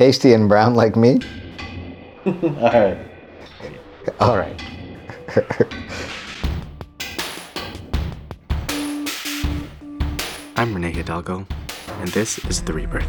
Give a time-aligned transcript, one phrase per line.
[0.00, 1.20] Tasty and brown like me?
[2.24, 2.96] All right.
[4.18, 4.58] All right.
[10.56, 11.46] I'm Renee Hidalgo,
[11.98, 13.06] and this is The Rebirth.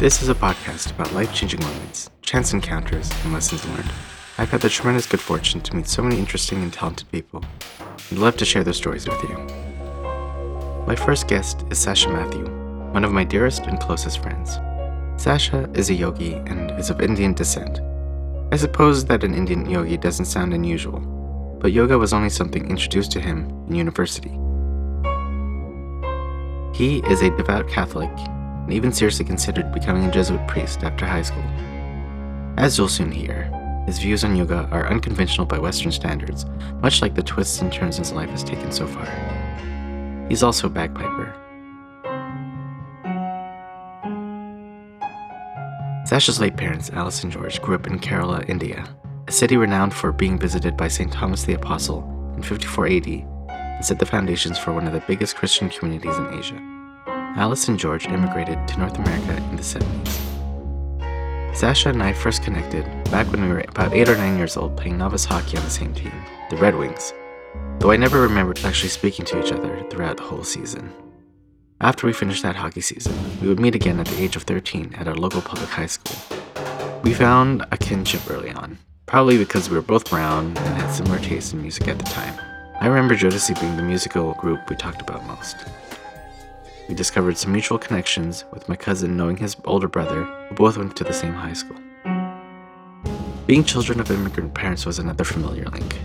[0.00, 3.92] This is a podcast about life changing moments, chance encounters, and lessons learned.
[4.38, 7.44] I've had the tremendous good fortune to meet so many interesting and talented people,
[8.08, 9.36] and love to share their stories with you.
[10.86, 12.61] My first guest is Sacha Mathew,
[12.92, 14.58] one of my dearest and closest friends.
[15.16, 17.80] Sacha is a yogi and is of Indian descent.
[18.52, 21.00] I suppose that an Indian yogi doesn't sound unusual,
[21.60, 24.30] but yoga was only something introduced to him in university.
[26.74, 31.22] He is a devout Catholic and even seriously considered becoming a Jesuit priest after high
[31.22, 31.44] school.
[32.58, 33.44] As you'll soon hear,
[33.86, 36.46] his views on yoga are unconventional by Western standards,
[36.82, 39.06] much like the twists and turns his life has taken so far.
[40.28, 41.34] He's also a bagpiper.
[46.04, 48.84] Sacha's late parents, Alice and George, grew up in Kerala, India,
[49.28, 51.12] a city renowned for being visited by St.
[51.12, 52.02] Thomas the Apostle
[52.34, 56.34] in 54 AD and set the foundations for one of the biggest Christian communities in
[56.34, 56.60] Asia.
[57.36, 60.18] Alice and George immigrated to North America in the 70s.
[61.54, 64.76] Sacha and I first connected back when we were about 8 or 9 years old
[64.76, 66.12] playing novice hockey on the same team,
[66.50, 67.14] the Red Wings,
[67.78, 70.92] though I never remembered actually speaking to each other throughout the whole season.
[71.82, 74.94] After we finished that hockey season, we would meet again at the age of 13
[74.94, 76.16] at our local public high school.
[77.02, 81.18] We found a kinship early on, probably because we were both brown and had similar
[81.18, 82.38] tastes in music at the time.
[82.80, 85.56] I remember Jodeci being the musical group we talked about most.
[86.88, 90.94] We discovered some mutual connections with my cousin knowing his older brother, who both went
[90.98, 91.78] to the same high school.
[93.48, 95.98] Being children of immigrant parents was another familiar link.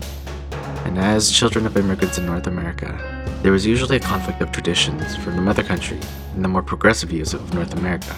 [0.84, 5.14] And as children of immigrants in North America, there was usually a conflict of traditions
[5.16, 5.98] from the mother country
[6.34, 8.16] and the more progressive views of North America.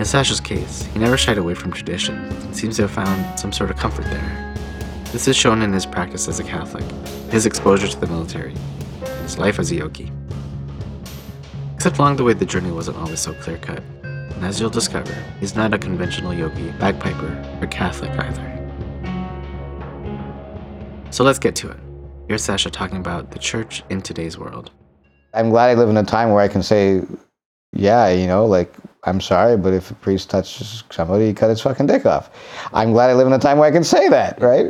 [0.00, 3.52] In Sacha's case, he never shied away from tradition and seems to have found some
[3.52, 4.54] sort of comfort there.
[5.12, 6.84] This is shown in his practice as a Catholic,
[7.30, 8.54] his exposure to the military,
[9.04, 10.10] and his life as a yogi.
[11.76, 15.14] Except along the way, the journey wasn't always so clear cut, and as you'll discover,
[15.38, 18.48] he's not a conventional yogi, bagpiper, or Catholic either.
[21.10, 21.78] So let's get to it.
[22.32, 24.70] Here's Sacha talking about the church in today's world.
[25.34, 27.02] I'm glad I live in a time where I can say,
[27.74, 31.60] yeah, you know, like, I'm sorry, but if a priest touches somebody, he cut his
[31.60, 32.30] fucking dick off.
[32.72, 34.68] I'm glad I live in a time where I can say that, right?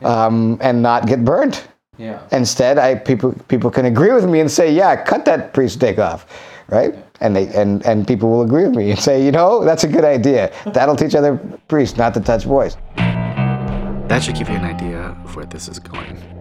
[0.00, 1.68] Um, and not get burnt.
[1.98, 2.26] Yeah.
[2.32, 5.98] Instead, I people people can agree with me and say, yeah, cut that priest's dick
[5.98, 6.24] off,
[6.68, 6.94] right?
[7.20, 9.88] And they and and people will agree with me and say, you know, that's a
[9.88, 10.50] good idea.
[10.72, 11.36] That'll teach other
[11.68, 12.78] priests not to touch boys.
[12.96, 16.31] That should give you an idea of where this is going.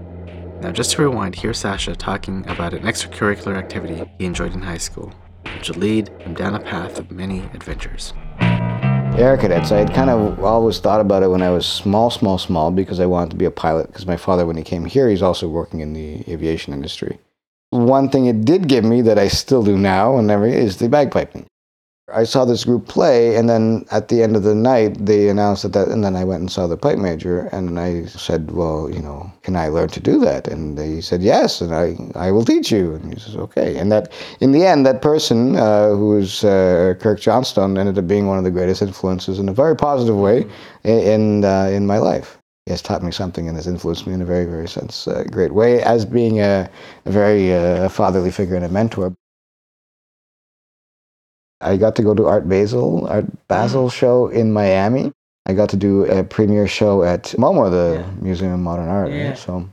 [0.61, 4.77] Now, just to rewind, here's Sacha talking about an extracurricular activity he enjoyed in high
[4.77, 5.11] school,
[5.55, 8.13] which would lead him down a path of many adventures.
[8.39, 9.71] Air cadets.
[9.71, 12.99] I had kind of always thought about it when I was small, small, small, because
[12.99, 13.87] I wanted to be a pilot.
[13.87, 17.17] Because my father, when he came here, he's also working in the aviation industry.
[17.71, 20.87] One thing it did give me that I still do now and never is the
[20.87, 21.47] bagpiping.
[22.13, 25.63] I saw this group play, and then at the end of the night, they announced
[25.63, 28.89] that, that and then I went and saw the pipe major, and I said, well,
[28.89, 30.47] you know, can I learn to do that?
[30.47, 32.95] And they said, yes, and I, I will teach you.
[32.95, 33.77] And he says, okay.
[33.77, 38.07] And that, in the end, that person, uh, who was uh, Kirk Johnstone, ended up
[38.07, 40.45] being one of the greatest influences in a very positive way
[40.83, 42.37] in, uh, in my life.
[42.65, 45.23] He has taught me something and has influenced me in a very, very sense, uh,
[45.31, 46.69] great way as being a,
[47.05, 49.15] a very uh, fatherly figure and a mentor.
[51.61, 53.93] I got to go to Art Basel, Art Basel mm.
[53.93, 55.11] show in Miami.
[55.45, 58.11] I got to do a premiere show at MoMA, the Yeah.
[58.21, 59.09] Museum of Modern Art.
[59.09, 59.15] right?
[59.15, 59.33] Yeah.
[59.33, 59.67] So,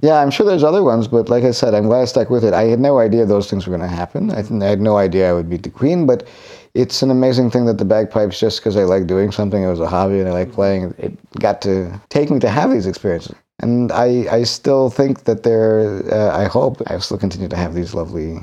[0.00, 2.44] yeah, I'm sure there's other ones, but like I said, I'm glad I stuck with
[2.44, 2.54] it.
[2.54, 4.30] I had no idea those things were going to happen.
[4.30, 6.26] I, th- I had no idea I would beat the Queen, but
[6.74, 9.80] it's an amazing thing that the bagpipes, just because I like doing something, it was
[9.80, 10.54] a hobby and I like mm-hmm.
[10.54, 13.34] playing, it got to take me to have these experiences.
[13.60, 17.74] And I, I still think that they're, uh, I hope I still continue to have
[17.74, 18.38] these lovely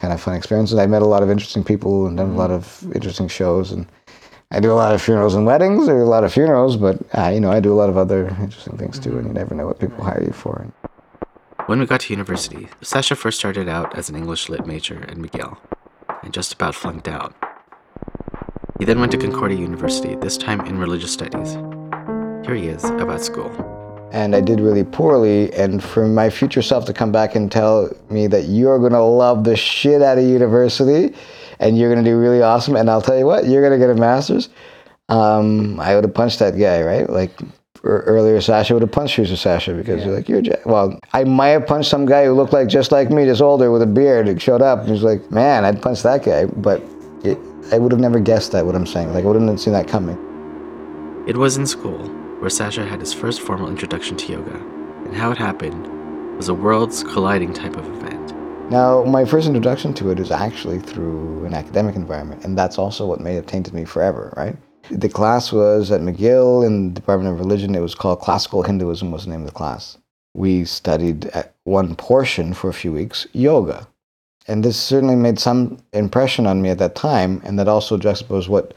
[0.00, 0.76] kind of fun experiences.
[0.76, 3.70] I met a lot of interesting people and done a lot of interesting shows.
[3.70, 3.86] And
[4.50, 5.86] I do a lot of funerals and weddings.
[5.86, 7.96] There are a lot of funerals, but uh, you know, I do a lot of
[7.96, 9.16] other interesting things too.
[9.18, 10.66] And you never know what people hire you for.
[11.66, 15.16] When we got to university, Sacha first started out as an English lit major at
[15.16, 15.58] McGill
[16.24, 17.34] and just about flunked out.
[18.80, 21.54] He then went to Concordia University, this time in religious studies.
[22.44, 23.75] Here he is about school.
[24.12, 25.52] And I did really poorly.
[25.54, 29.02] And for my future self to come back and tell me that you're going to
[29.02, 31.14] love the shit out of university
[31.58, 32.76] and you're going to do really awesome.
[32.76, 34.48] And I'll tell you what, you're going to get a master's.
[35.08, 37.08] Um, I would have punched that guy, right?
[37.08, 37.40] Like
[37.84, 41.24] er- earlier, Sacha would have punched you, Sacha, because you're like, you're, ja-" well, I
[41.24, 43.86] might have punched some guy who looked like just like me, just older with a
[43.86, 44.80] beard, who showed up.
[44.80, 46.46] And he's like, man, I'd punch that guy.
[46.46, 46.82] But
[47.24, 47.38] it,
[47.72, 48.66] I would have never guessed that.
[48.66, 50.18] What I'm saying, like I wouldn't have seen that coming.
[51.26, 54.54] It was in school where Sacha had his first formal introduction to yoga,
[55.04, 55.84] and how it happened
[56.36, 58.32] was a worlds colliding type of event.
[58.70, 63.04] Now, my first introduction to it is actually through an academic environment, and that's also
[63.04, 64.54] what may have tainted me forever, right?
[64.92, 67.74] The class was at McGill in the Department of Religion.
[67.74, 69.98] It was called Classical Hinduism was the name of the class.
[70.32, 73.88] We studied at one portion for a few weeks yoga.
[74.46, 78.48] And this certainly made some impression on me at that time, and that also juxtaposed
[78.48, 78.72] what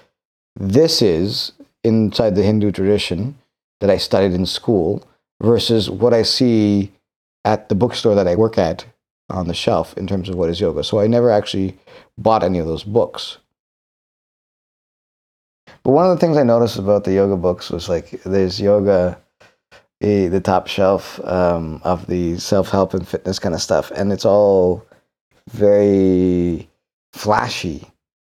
[0.56, 1.52] this is
[1.84, 3.36] inside the Hindu tradition
[3.80, 5.08] that I studied in school
[5.42, 6.92] versus what I see
[7.46, 8.86] at the bookstore that I work at
[9.30, 10.84] on the shelf in terms of what is yoga.
[10.84, 11.78] So I never actually
[12.18, 13.38] bought any of those books.
[15.84, 19.20] But one of the things I noticed about the yoga books was like there's yoga,
[20.02, 24.12] the, the top shelf um, of the self help and fitness kind of stuff, and
[24.12, 24.86] it's all
[25.50, 26.70] very
[27.14, 27.88] flashy.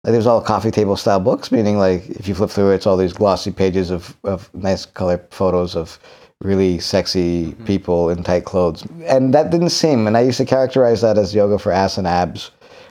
[0.05, 2.87] Like there's all coffee table style books, meaning like if you flip through it, it's
[2.87, 5.99] all these glossy pages of, of nice color photos of
[6.43, 7.65] really sexy Mm-hmm.
[7.67, 8.87] people in tight clothes.
[9.05, 12.07] And that didn't seem, and I used to characterize that as yoga for ass and
[12.07, 12.51] abs,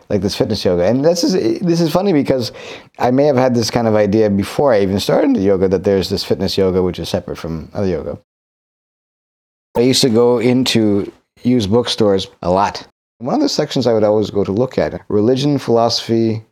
[0.10, 0.86] like this fitness yoga.
[0.86, 2.52] And this is, this is funny because
[3.00, 6.10] I may have had this kind of idea before I even started yoga that there's
[6.10, 8.20] this fitness yoga which is separate from other yoga.
[9.76, 11.12] I used to go into
[11.44, 12.88] used bookstores a lot.
[13.20, 16.44] One of the sections I would always go to look at religion, philosophy,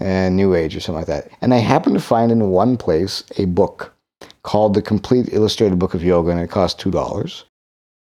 [0.00, 1.30] and New Age or something like that.
[1.40, 3.94] And I happened to find in one place a book
[4.42, 7.44] called The Complete Illustrated Book of Yoga, and it cost two dollars.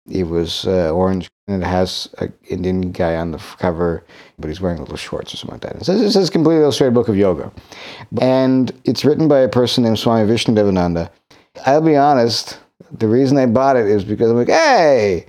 [0.08, 4.06] It was uh, orange, and it has an Indian guy on the cover,
[4.38, 5.82] but he's wearing little shorts or something like that.
[5.82, 7.52] It says it says Complete Illustrated Book of Yoga,
[8.22, 11.10] and it's written by a person named Swami Vishnudevananda.
[11.66, 12.60] I'll be honest,
[12.92, 15.26] the reason I bought it is because I'm like, hey,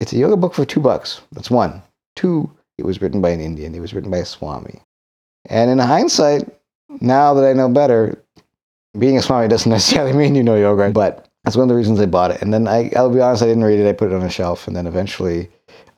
[0.00, 1.20] it's a yoga book for two bucks.
[1.32, 1.82] That's one.
[2.16, 3.74] Two, it was written by an Indian.
[3.74, 4.80] It was written by a Swami.
[5.46, 6.48] And in hindsight,
[7.00, 8.22] now that I know better,
[8.98, 12.00] being a Swami doesn't necessarily mean you know yoga, but that's one of the reasons
[12.00, 12.42] I bought it.
[12.42, 13.88] And then I, I'll be honest, I didn't read it.
[13.88, 15.48] I put it on a shelf, and then eventually,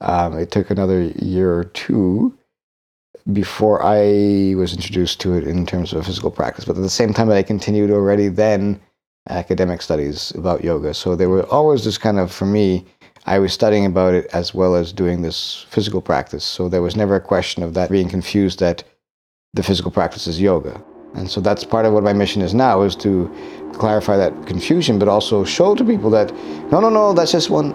[0.01, 2.37] um, it took another year or two
[3.33, 6.65] before I was introduced to it in terms of physical practice.
[6.65, 8.81] But at the same time, I continued already then
[9.29, 10.95] academic studies about yoga.
[10.95, 12.85] So there were always this kind of, for me,
[13.27, 16.45] I was studying about it as well as doing this physical practice.
[16.45, 18.83] So there was never a question of that being confused that
[19.55, 20.83] the physical practice is yoga.
[21.15, 23.31] And so that's part of what my mission is now is to
[23.75, 26.33] clarify that confusion, but also show to people that
[26.73, 27.75] no, no, no, that's just one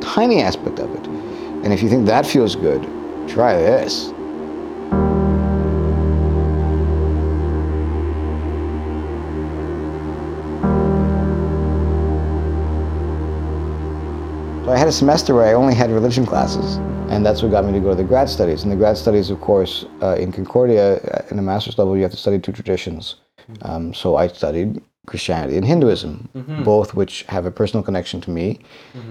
[0.00, 1.06] tiny aspect of it.
[1.64, 2.82] And if you think that feels good,
[3.26, 4.12] try this.
[14.94, 16.76] Semester where I only had religion classes,
[17.10, 18.62] and that's what got me to go to the grad studies.
[18.62, 22.02] And the grad studies, of course, uh, in Concordia, uh, in a master's level, you
[22.02, 23.16] have to study two traditions.
[23.62, 26.28] Um, so I studied Christianity and Hinduism,
[26.64, 28.60] both which have a personal connection to me.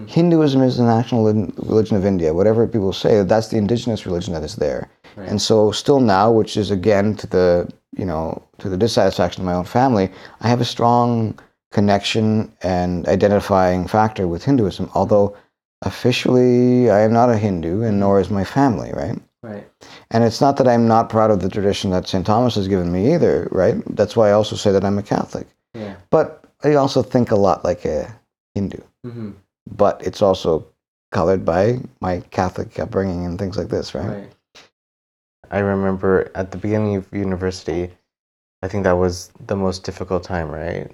[0.07, 2.33] Hinduism is the national religion of India.
[2.33, 4.89] Whatever people say, that's the indigenous religion that is there.
[5.17, 9.45] And so, still now, which is again to the you know to the dissatisfaction of
[9.45, 10.09] my own family,
[10.41, 11.37] I have a strong
[11.71, 14.89] connection and identifying factor with Hinduism.
[14.95, 15.35] Although
[15.83, 19.19] officially, I am not a Hindu, and nor is my family, right?
[19.41, 19.67] Right.
[20.11, 22.25] And it's not that I'm not proud of the tradition that St.
[22.25, 23.75] Thomas has given me either, right?
[23.95, 25.47] That's why I also say that I'm a Catholic.
[25.73, 25.95] Yeah.
[26.09, 28.13] But I also think a lot like a
[28.55, 28.79] Hindu.
[29.05, 29.31] Mm-hmm.
[29.75, 30.65] But it's also
[31.11, 34.07] colored by my Catholic upbringing and things like this, right?
[34.07, 34.31] Right.
[35.51, 37.91] I remember at the beginning of university,
[38.63, 40.89] I think that was the most difficult time, right?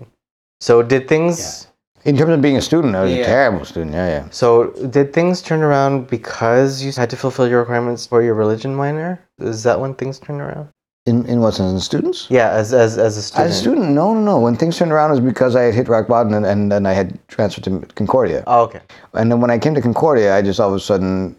[0.59, 1.67] So did things
[2.05, 3.23] In terms of being a student, I was Yeah.
[3.23, 3.93] a terrible student.
[3.93, 4.23] Yeah, yeah.
[4.31, 8.73] so did things turn around because you had to fulfill your requirements for your religion
[8.73, 9.19] minor?
[9.39, 10.69] Is that when things turned around?
[11.05, 11.71] In in what sense?
[11.73, 12.27] In students?
[12.29, 13.49] Yeah, as as as a student.
[13.49, 14.39] As a student, no, no, no.
[14.39, 16.85] When things turned around, it was because I had hit rock bottom and, and then
[16.85, 18.43] I had transferred to Concordia.
[18.47, 18.81] Oh, okay.
[19.13, 21.35] And then when I came to Concordia, I just all of a sudden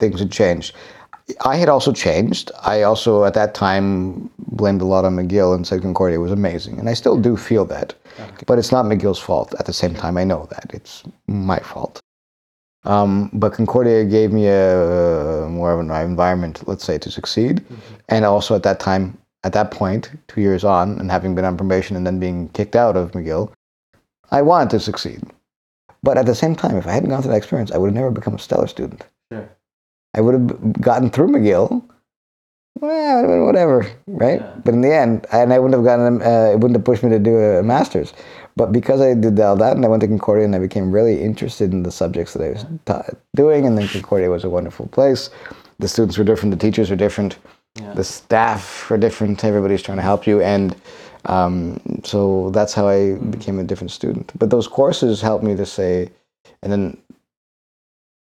[0.00, 0.74] things had changed.
[1.44, 2.50] I had also changed.
[2.62, 6.78] I also at that time blamed a lot on McGill and said Concordia was amazing,
[6.78, 7.94] and I still do feel that.
[8.46, 9.54] But it's not McGill's fault.
[9.58, 12.00] At the same time, I know that it's my fault.
[12.84, 17.64] Um, but Concordia gave me a more of an environment, let's say, to succeed,
[18.08, 21.56] and also at that time, at that point, two years on, and having been on
[21.56, 23.52] probation and then being kicked out of McGill,
[24.30, 25.22] I wanted to succeed.
[26.02, 27.94] But at the same time, if I hadn't gone through that experience, I would have
[27.94, 29.04] never become a stellar student.
[29.30, 29.48] Sure.
[30.14, 31.82] I would have gotten through McGill.
[32.80, 34.40] Well, whatever, right?
[34.40, 34.54] Yeah.
[34.64, 37.10] But in the end, and I wouldn't have gotten, uh, it wouldn't have pushed me
[37.10, 38.14] to do a master's.
[38.56, 41.20] But because I did all that, and I went to Concordia, and I became really
[41.22, 43.04] interested in the subjects that I was ta-
[43.36, 45.30] doing, and then Concordia was a wonderful place.
[45.78, 47.36] The students were different, the teachers were different,
[47.76, 47.92] Yeah.
[47.94, 49.44] the staff were different.
[49.44, 50.74] Everybody's trying to help you, and
[51.26, 54.32] um, so that's how I became a different student.
[54.38, 56.10] But those courses helped me to say,
[56.62, 56.96] and then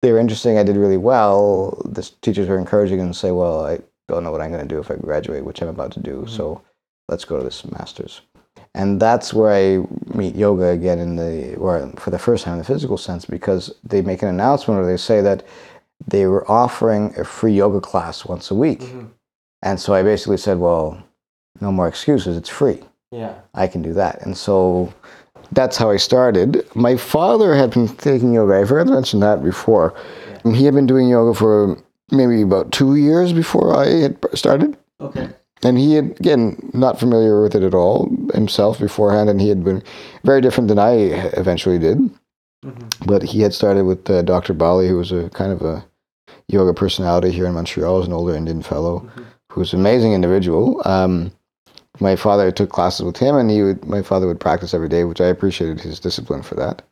[0.02, 0.58] they were interesting.
[0.58, 1.82] I did really well.
[1.84, 3.78] The teachers were encouraging and say, "Well, I
[4.08, 6.26] don't know what I'm going to do if I graduate, which I'm about to do.
[6.28, 6.64] So mm-hmm.
[7.08, 8.20] let's go to this master's."
[8.74, 9.84] And that's where I
[10.16, 13.74] meet yoga again in the, or for the first time in the physical sense, because
[13.84, 15.44] they make an announcement or they say that
[16.06, 18.80] they were offering a free yoga class once a week.
[18.80, 19.06] Mm-hmm.
[19.62, 21.02] And so I basically said, well,
[21.60, 22.36] no more excuses.
[22.36, 22.82] It's free.
[23.10, 23.34] Yeah.
[23.54, 24.24] I can do that.
[24.24, 24.92] And so
[25.52, 26.66] that's how I started.
[26.74, 28.60] My father had been taking yoga.
[28.60, 29.94] I forgot to mention that before.
[30.44, 31.78] He had been doing yoga for
[32.10, 34.76] maybe about two years before I had started.
[35.00, 35.28] Okay.
[35.62, 39.30] And he had, again, not familiar with it at all himself beforehand.
[39.30, 39.82] And he had been
[40.24, 40.94] very different than I
[41.36, 41.98] eventually did.
[43.06, 44.54] But he had started with uh, Dr.
[44.54, 45.84] Bali, who was a kind of a
[46.48, 49.08] yoga personality here in Montreal, as an older Indian fellow,
[49.50, 50.80] who was an amazing individual.
[50.84, 51.32] Um,
[52.00, 53.84] my father took classes with him, and he would.
[53.84, 56.82] My father would practice every day, which I appreciated his discipline for that.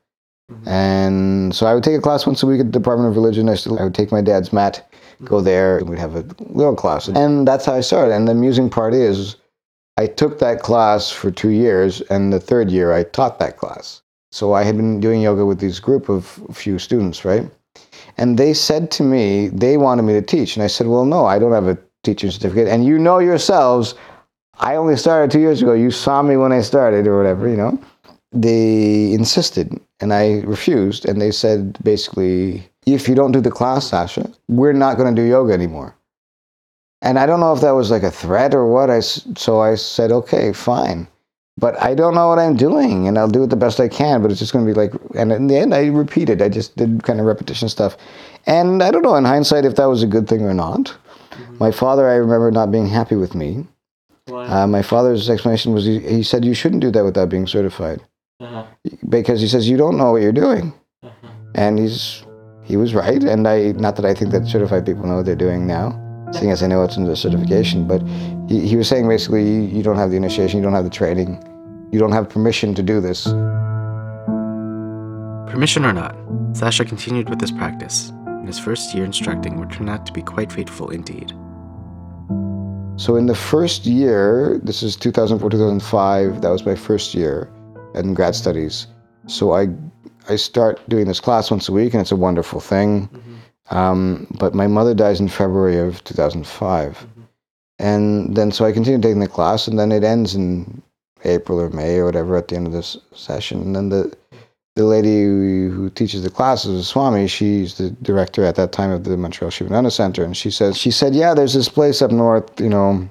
[0.51, 0.69] Mm-hmm.
[0.69, 3.49] And so I would take a class once a week at the Department of Religion.
[3.49, 4.91] I still I would take my dad's mat,
[5.25, 5.45] go mm-hmm.
[5.45, 8.15] there, and we'd have a little class, and that's how I started.
[8.15, 9.37] And the amusing part is,
[9.97, 14.03] I took that class for two years, and the third year I taught that class.
[14.33, 17.51] So I had been doing yoga with this group of few students, right?
[18.17, 21.25] And they said to me they wanted me to teach, and I said, "Well, no,
[21.25, 23.95] I don't have a teaching certificate, and you know yourselves,
[24.61, 25.73] I only started two years ago.
[25.73, 27.79] You saw me when I started, or whatever, you know."
[28.33, 33.87] They insisted, and I refused, and they said basically, "If you don't do the class,
[33.87, 35.95] Sacha, we're not going to do yoga anymore."
[37.03, 38.91] And I don't know if that was like a threat or what.
[38.91, 41.09] I, so I said, "Okay, fine."
[41.61, 44.23] but I don't know what I'm doing, and I'll do it the best I can.
[44.23, 46.41] But it's just going to be like, and in the end, I repeated.
[46.41, 47.97] I just did kind of repetition stuff,
[48.47, 50.97] and I don't know in hindsight if that was a good thing or not.
[51.31, 51.59] Mm-hmm.
[51.59, 53.67] My father, I remember not being happy with me.
[54.29, 58.01] Uh, my father's explanation was he, he said you shouldn't do that without being certified
[59.09, 60.73] because he says you don't know what you're doing,
[61.55, 62.25] and he's
[62.65, 63.23] he was right.
[63.23, 65.93] And I not that I think that certified people know what they're doing now,
[66.33, 68.03] seeing as I know it's in the certification, but
[68.49, 70.91] he, he was saying basically you, you don't have the initiation, you don't have the
[70.91, 71.43] training,
[71.93, 73.25] you don't have permission to do this.
[75.51, 76.17] Permission or not,
[76.53, 80.23] Sacha continued with this practice, and his first year instructing would turn out to be
[80.23, 81.33] quite fateful indeed.
[82.97, 87.51] So in the first year, this is 2004, 2005, that was my first year
[87.95, 88.87] in grad studies.
[89.27, 89.69] So I,
[90.29, 93.09] I start doing this class once a week, and it's a wonderful thing.
[93.71, 97.07] Um, but my mother dies in February of 2005.
[97.79, 100.83] And then so I continue taking the class, and then it ends in
[101.25, 103.61] April or May or whatever at the end of this session.
[103.63, 104.15] And then the
[104.77, 109.05] the lady who, teaches the classes, is Swami, she's the director at that time of
[109.05, 112.61] the Montreal Sivananda Center, and she says she said, "Yeah, there's this place up north,
[112.61, 113.09] you know,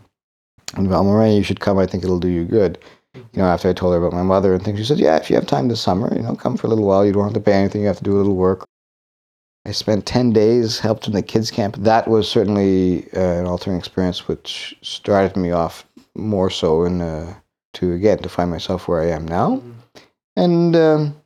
[0.77, 1.35] in Val-Morin.
[1.35, 1.77] You should come.
[1.77, 2.77] I think it'll do you good."
[3.13, 5.29] You know, after I told her about my mother and things, she said, "Yeah, if
[5.29, 7.05] you have time this summer, you know, come for a little while.
[7.05, 7.81] You don't have to pay anything.
[7.81, 8.65] You have to do a little work."
[9.65, 11.75] I spent 10 days, helped in the kids' camp.
[11.77, 15.85] That was certainly uh, an altering experience, which started me off
[16.15, 17.35] more so in, uh,
[17.73, 19.61] to, again, to find myself where I am now.
[20.35, 21.18] And um,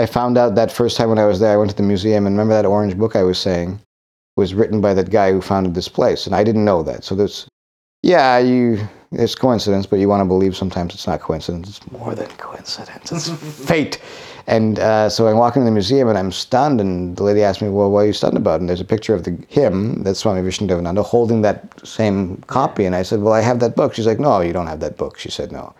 [0.00, 2.26] I found out that first time when I was there, I went to the museum,
[2.26, 3.78] and remember that orange book I was saying
[4.34, 7.04] was written by that guy who founded this place, and I didn't know that.
[7.04, 7.46] So there's,
[8.02, 8.78] yeah, you,
[9.12, 11.68] it's coincidence, but you want to believe sometimes it's not coincidence.
[11.68, 13.12] It's more than coincidence.
[13.12, 13.28] It's
[13.68, 14.00] fate.
[14.46, 17.60] And uh, so I walk into the museum and I'm stunned, and the lady asked
[17.60, 20.20] me, "Well, what are you stunned about?" And there's a picture of the him, that's
[20.20, 22.86] Swami Vishnudevananda, holding that same copy.
[22.86, 24.96] And I said, "Well, I have that book." She's like, "No, you don't have that
[24.96, 25.74] book." She said, "No."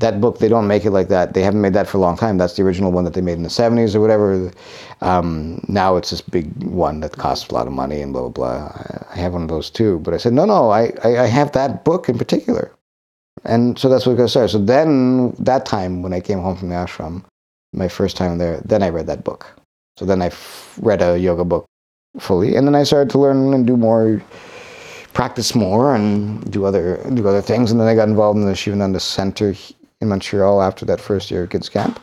[0.00, 1.34] That book, they don't make it like that.
[1.34, 2.38] They haven't made that for a long time.
[2.38, 4.52] That's the original one that they made in the 70s or whatever.
[5.00, 8.30] Um, now it's this big one that costs a lot of money and blah, blah,
[8.30, 9.04] blah.
[9.10, 9.98] I have one of those too.
[10.00, 12.70] But I said, no, no, I, I, I have that book in particular.
[13.44, 14.50] And so that's what got started.
[14.50, 17.24] So then, that time when I came home from the ashram,
[17.72, 19.46] my first time there, then I read that book.
[19.96, 21.66] So then I f- read a yoga book
[22.18, 22.56] fully.
[22.56, 24.22] And then I started to learn and do more
[25.12, 27.72] practice more and do other do other things.
[27.72, 29.54] And then I got involved in the Sivananda Center
[30.00, 32.00] in Montreal after that first year at kids camp.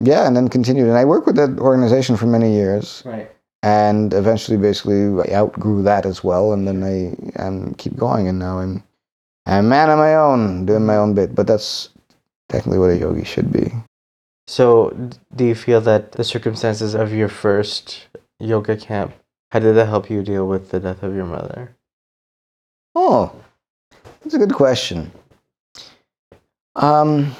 [0.00, 0.88] Yeah, and then continued.
[0.88, 3.30] And I worked with that organization for many years, Right.
[3.62, 6.52] and eventually, basically, I outgrew that as well.
[6.52, 8.82] And then I um, keep going, and now I'm
[9.46, 11.34] I'm a man on my own, doing my own bit.
[11.34, 11.88] But that's
[12.50, 13.72] technically what a yogi should be.
[14.48, 14.90] So,
[15.34, 18.06] do you feel that the circumstances of your first
[18.38, 19.14] yoga camp,
[19.50, 21.74] how did that help you deal with the death of your mother?
[22.94, 23.32] Oh,
[24.22, 25.10] that's a good question.
[26.76, 27.34] Um,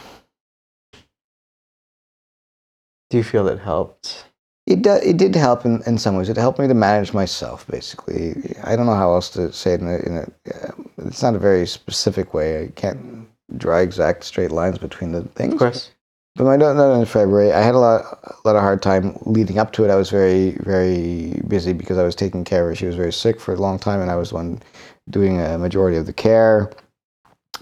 [3.10, 4.26] Do you feel it helped?
[4.66, 6.28] It do, it did help in, in some ways.
[6.28, 8.56] It helped me to manage myself, basically.
[8.64, 11.36] I don't know how else to say it in a, in a uh, it's not
[11.36, 12.64] a very specific way.
[12.64, 15.52] I can't draw exact straight lines between the things.
[15.52, 15.92] Of course.
[16.34, 19.58] But my not in February, I had a lot, a lot of hard time leading
[19.58, 19.90] up to it.
[19.90, 22.74] I was very, very busy because I was taking care of her.
[22.74, 24.60] She was very sick for a long time, and I was the one
[25.08, 26.70] doing a majority of the care.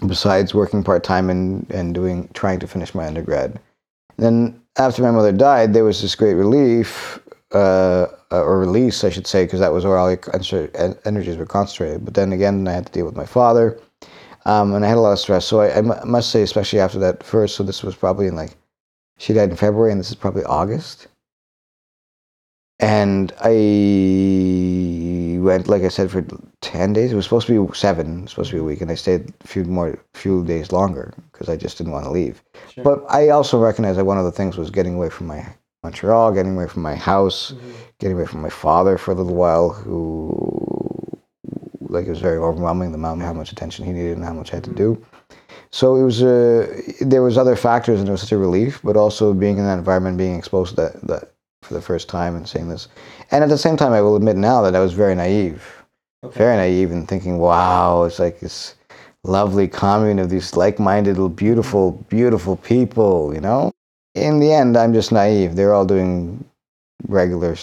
[0.05, 3.59] Besides working part time and and doing trying to finish my undergrad.
[4.17, 7.19] Then after my mother died, there was this great relief
[7.53, 12.03] uh, or release, I should say, because that was where all the energies were concentrated.
[12.03, 13.79] But then again, I had to deal with my father,
[14.45, 15.45] um, and I had a lot of stress.
[15.45, 18.55] So I, I must say, especially after that first, so this was probably in like
[19.17, 21.07] she died in February, and this is probably August.
[22.79, 23.55] And I
[25.41, 26.25] went, like I said, for
[26.61, 27.13] ten days.
[27.13, 28.95] It was supposed to be seven, it was supposed to be a week, and I
[28.95, 32.43] stayed a few more, few days longer because I just didn't want to leave.
[32.73, 32.83] Sure.
[32.83, 35.45] But I also recognized that one of the things was getting away from my
[35.83, 37.71] Montreal, getting away from my house, mm-hmm.
[37.99, 40.33] getting away from my father for a little while, who
[41.81, 44.51] like it was very overwhelming the amount how much attention he needed and how much
[44.51, 44.95] I had to mm-hmm.
[44.95, 45.05] do.
[45.71, 46.67] So it was a,
[47.01, 49.77] there was other factors and it was such a relief, but also being in that
[49.77, 51.34] environment, being exposed to that, that
[51.65, 52.87] for the first time and seeing this.
[53.31, 55.83] And at the same time, I will admit now that I was very naive,
[56.23, 56.37] okay.
[56.37, 58.75] very naive, and thinking, "Wow, it's like this
[59.23, 63.71] lovely commune of these like-minded, beautiful, beautiful people." You know.
[64.13, 65.55] In the end, I'm just naive.
[65.55, 66.45] They're all doing
[67.07, 67.57] regular,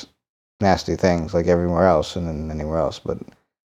[0.61, 3.19] nasty things like everywhere else and anywhere else, but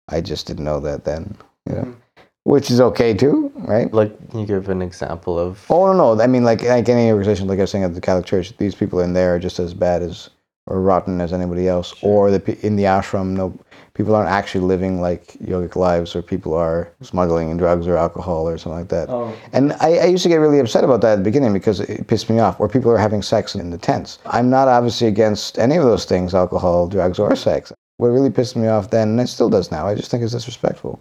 [0.09, 1.35] I just didn't know that then.
[1.67, 1.81] You know.
[1.81, 2.00] Mm-hmm
[2.43, 3.93] which is okay too, right?
[3.93, 5.65] Like, can you give an example of?
[5.69, 6.21] Oh no, no.
[6.21, 8.75] I mean, like like any organization, like I was saying at the Catholic Church, these
[8.75, 10.29] people in there are just as bad as
[10.67, 11.95] or rotten as anybody else.
[11.97, 12.09] Sure.
[12.09, 13.57] Or the in the ashram, no,
[13.93, 18.47] people aren't actually living like yogic lives, or people are smuggling in drugs or alcohol
[18.47, 19.09] or something like that.
[19.09, 19.33] Oh.
[19.53, 22.07] And I, I used to get really upset about that at the beginning because it
[22.07, 22.59] pissed me off.
[22.59, 24.19] Or people are having sex in the tents.
[24.25, 27.73] I'm not obviously against any of those things, alcohol, drugs, or sex.
[27.97, 30.33] What really pissed me off then, and it still does now, I just think it's
[30.33, 30.99] disrespectful.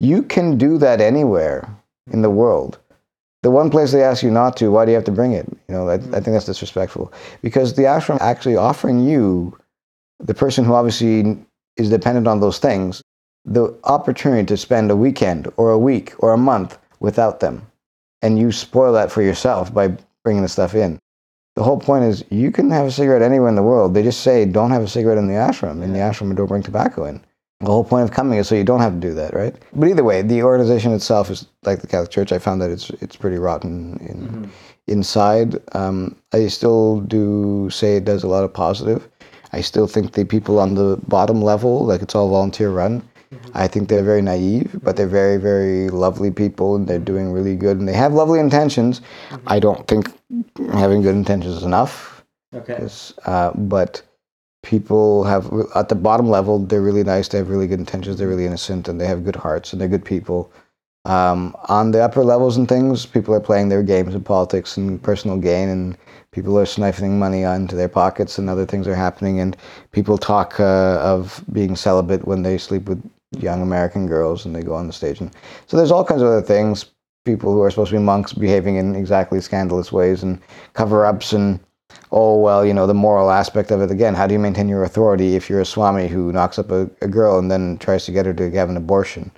[0.00, 1.68] You can do that anywhere
[2.10, 2.78] in the world.
[3.42, 5.46] The one place they ask you not to, why do you have to bring it?
[5.68, 6.12] You know, I, I hmm.
[6.12, 7.12] think that's disrespectful.
[7.42, 9.56] Because the ashram actually offering you,
[10.18, 11.38] the person who obviously
[11.76, 13.02] is dependent on those things,
[13.44, 17.66] the opportunity to spend a weekend or a week or a month without them.
[18.22, 20.98] And you spoil that for yourself by bringing the stuff in.
[21.56, 23.94] The whole point is you can have a cigarette anywhere in the world.
[23.94, 25.82] They just say don't have a cigarette in the ashram.
[25.82, 27.22] In the ashram, don't bring tobacco in.
[27.64, 29.54] The whole point of coming is so you don't have to do that, right?
[29.72, 32.32] But either way, the organization itself is like the Catholic Church.
[32.32, 34.44] I found that it's it's pretty rotten in, mm-hmm.
[34.86, 35.56] inside.
[35.74, 39.08] Um, I still do say it does a lot of positive.
[39.52, 43.50] I still think the people on the bottom level, like it's all volunteer run, mm-hmm.
[43.54, 47.56] I think they're very naive, but they're very, very lovely people and they're doing really
[47.56, 49.00] good and they have lovely intentions.
[49.30, 49.48] Mm-hmm.
[49.48, 50.12] I don't think
[50.72, 52.24] having good intentions is enough.
[52.52, 52.88] Okay.
[53.26, 54.02] Uh, but
[54.64, 58.28] people have at the bottom level they're really nice they have really good intentions they're
[58.28, 60.50] really innocent and they have good hearts and they're good people.
[61.06, 65.02] Um, on the upper levels and things people are playing their games of politics and
[65.02, 65.98] personal gain and
[66.32, 69.56] people are siphoning money onto their pockets and other things are happening and
[69.92, 73.02] people talk uh, of being celibate when they sleep with
[73.38, 75.30] young american girls and they go on the stage and
[75.66, 76.86] so there's all kinds of other things.
[77.24, 80.40] People who are supposed to be monks behaving in exactly scandalous ways and
[80.74, 81.58] cover-ups and
[82.14, 84.84] oh well you know the moral aspect of it again how do you maintain your
[84.84, 88.12] authority if you're a swami who knocks up a, a girl and then tries to
[88.12, 89.30] get her to have an abortion?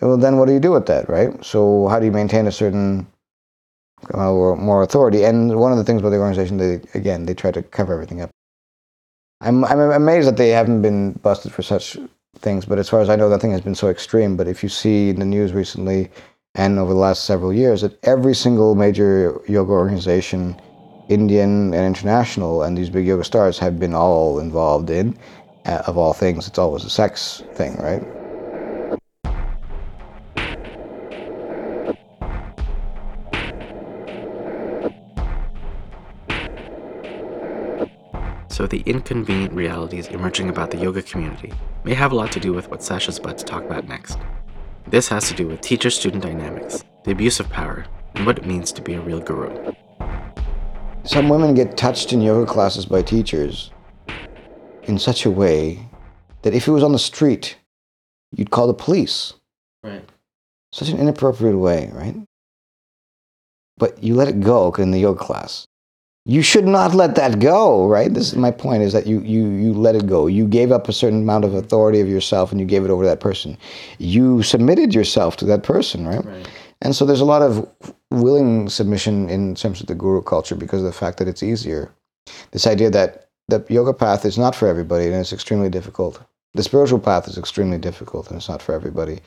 [0.00, 1.44] Well then what do you do with that right?
[1.44, 3.06] So how do you maintain a certain
[4.14, 4.32] uh,
[4.68, 5.24] more authority?
[5.24, 8.20] And one of the things about the organization they again they try to cover everything
[8.20, 8.30] up.
[9.40, 11.98] I'm, I'm amazed that they haven't been busted for such
[12.38, 14.36] things but as far as i know nothing has been so extreme.
[14.36, 16.10] But if you see in the news recently
[16.54, 20.60] and over the last several years that every single major yoga organization
[21.12, 25.16] Indian and international, and these big yoga stars have been all involved in.
[25.66, 28.02] Uh, of all things, it's always a sex thing, right?
[38.48, 41.52] So, the inconvenient realities emerging about the yoga community
[41.84, 44.18] may have a lot to do with what Sacha's about to talk about next.
[44.86, 48.46] This has to do with teacher student dynamics, the abuse of power, and what it
[48.46, 49.72] means to be a real guru.
[51.04, 53.70] Some women get touched in yoga classes by teachers
[54.84, 55.88] in such a way
[56.42, 57.56] that if it was on the street,
[58.30, 59.34] you'd call the police.
[59.82, 60.04] Right.
[60.70, 62.16] Such an inappropriate way, right?
[63.78, 65.66] But you let it go in the yoga class.
[66.24, 68.12] You should not let that go, right?
[68.12, 70.28] This is my point is that you, you, you let it go.
[70.28, 73.02] You gave up a certain amount of authority of yourself and you gave it over
[73.02, 73.58] to that person.
[73.98, 76.24] You submitted yourself to that person, right?
[76.24, 76.48] right.
[76.82, 77.68] And so there's a lot of
[78.10, 81.92] willing submission in terms of the guru culture because of the fact that it's easier.
[82.50, 86.20] This idea that the yoga path is not for everybody and it's extremely difficult.
[86.54, 89.20] The spiritual path is extremely difficult and it's not for everybody.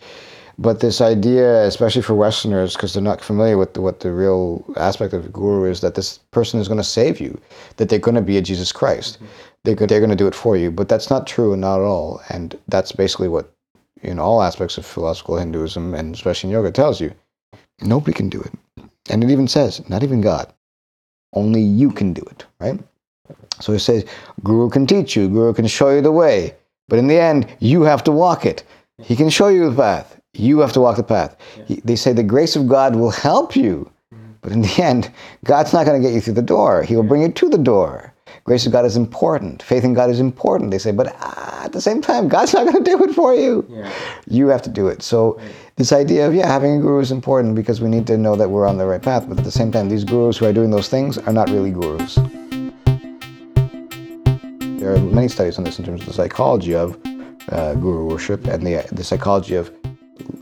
[0.57, 4.63] But this idea, especially for Westerners, because they're not familiar with the, what the real
[4.77, 7.39] aspect of a guru is, that this person is going to save you,
[7.77, 9.15] that they're going to be a Jesus Christ.
[9.15, 9.25] Mm-hmm.
[9.63, 10.71] They're, they're going to do it for you.
[10.71, 12.21] But that's not true and not at all.
[12.29, 13.51] And that's basically what,
[14.01, 17.13] in all aspects of philosophical Hinduism, and especially in yoga, tells you.
[17.81, 18.53] Nobody can do it.
[19.09, 20.51] And it even says, not even God.
[21.33, 22.79] Only you can do it, right?
[23.59, 24.05] So it says,
[24.43, 26.55] Guru can teach you, Guru can show you the way.
[26.87, 28.63] But in the end, you have to walk it.
[29.01, 30.19] He can show you the path.
[30.33, 31.35] You have to walk the path.
[31.65, 33.89] He- they say the grace of God will help you.
[34.13, 34.31] Mm-hmm.
[34.41, 35.11] But in the end,
[35.43, 36.83] God's not going to get you through the door.
[36.83, 38.13] He will bring you to the door.
[38.43, 39.63] Grace of God is important.
[39.63, 40.71] Faith in God is important.
[40.71, 43.33] They say, but ah, at the same time, God's not going to do it for
[43.33, 43.65] you.
[43.69, 43.91] Yeah.
[44.27, 45.01] You have to do it.
[45.01, 45.39] So
[45.77, 48.49] this idea of yeah, having a guru is important because we need to know that
[48.49, 49.27] we're on the right path.
[49.27, 51.71] But at the same time, these gurus who are doing those things are not really
[51.71, 52.15] gurus.
[54.79, 56.95] There are many studies on this in terms of the psychology of
[57.49, 59.71] uh, guru worship and the the psychology of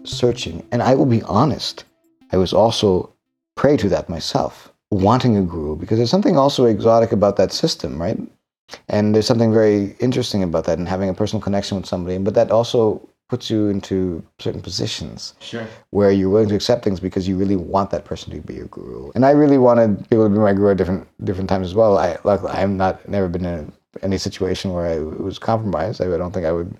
[0.03, 0.65] searching.
[0.71, 1.85] And I will be honest,
[2.31, 3.13] I was also
[3.55, 8.01] prey to that myself, wanting a guru because there's something also exotic about that system,
[8.01, 8.19] right?
[8.89, 12.17] And there's something very interesting about that and having a personal connection with somebody.
[12.17, 15.65] But that also puts you into certain positions Sure.
[15.91, 18.67] where you're willing to accept things because you really want that person to be your
[18.67, 19.11] guru.
[19.15, 21.97] And I really wanted people to be my guru at different different times as well.
[21.97, 26.01] I luckily I'm not never been in any situation where I was compromised.
[26.01, 26.75] I don't think I would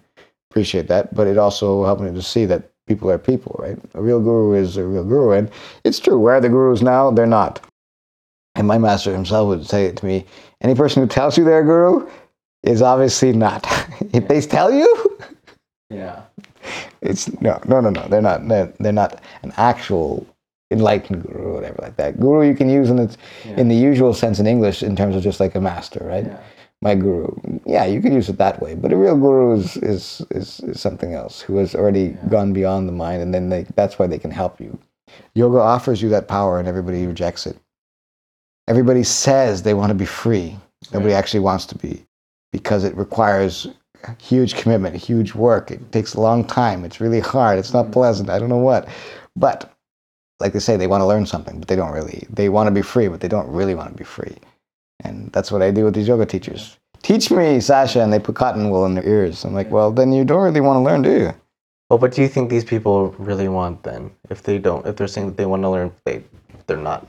[0.52, 1.13] appreciate that.
[1.15, 3.78] But it also helped me to see that people are people, right?
[3.93, 5.49] A real guru is a real guru, and
[5.84, 6.19] it's true.
[6.19, 7.12] Where are the gurus now?
[7.12, 7.62] They're not.
[8.56, 10.26] And my master himself would say it to me:
[10.62, 12.08] any person who tells you they're a guru
[12.63, 13.66] is obviously not.
[14.13, 15.18] if they tell you,
[15.89, 16.22] Yeah.
[17.02, 18.08] it's no, no, no, no.
[18.08, 18.48] They're not.
[18.48, 20.26] They're, they're not an actual
[20.72, 22.20] enlightened guru or whatever like that.
[22.20, 23.18] Guru you can use in its
[23.58, 26.26] in the usual sense in English in terms of just like a master, right?
[26.26, 26.39] Yeah.
[26.82, 27.34] My guru.
[27.66, 28.76] Yeah, you could use it that way.
[28.76, 32.88] But a real guru is is, is, is something else who has already gone beyond
[32.88, 34.78] the mind, and then they, that's why they can help you.
[35.34, 37.58] Yoga offers you that power, and everybody rejects it.
[38.67, 40.58] Everybody says they want to be free.
[40.93, 42.06] Nobody actually wants to be
[42.52, 43.67] because it requires
[44.19, 45.71] huge commitment, huge work.
[45.71, 46.86] It takes a long time.
[46.86, 47.60] It's really hard.
[47.60, 47.91] It's not mm.
[47.91, 48.30] pleasant.
[48.30, 48.88] I don't know what.
[49.36, 49.73] But
[50.39, 52.26] like they say, they want to learn something, but they don't really.
[52.30, 54.36] They want to be free, but they don't really want to be free.
[55.04, 56.78] And that's what I do with these yoga teachers.
[57.02, 59.43] Teach me, Sacha, and they put cotton wool in their ears.
[59.43, 61.34] I'm like, well, then you don't really want to learn, do you?
[61.89, 64.12] Well, what do you think these people really want then?
[64.30, 66.23] If they don't, if they're saying that they want to learn, they
[66.65, 67.06] they're not.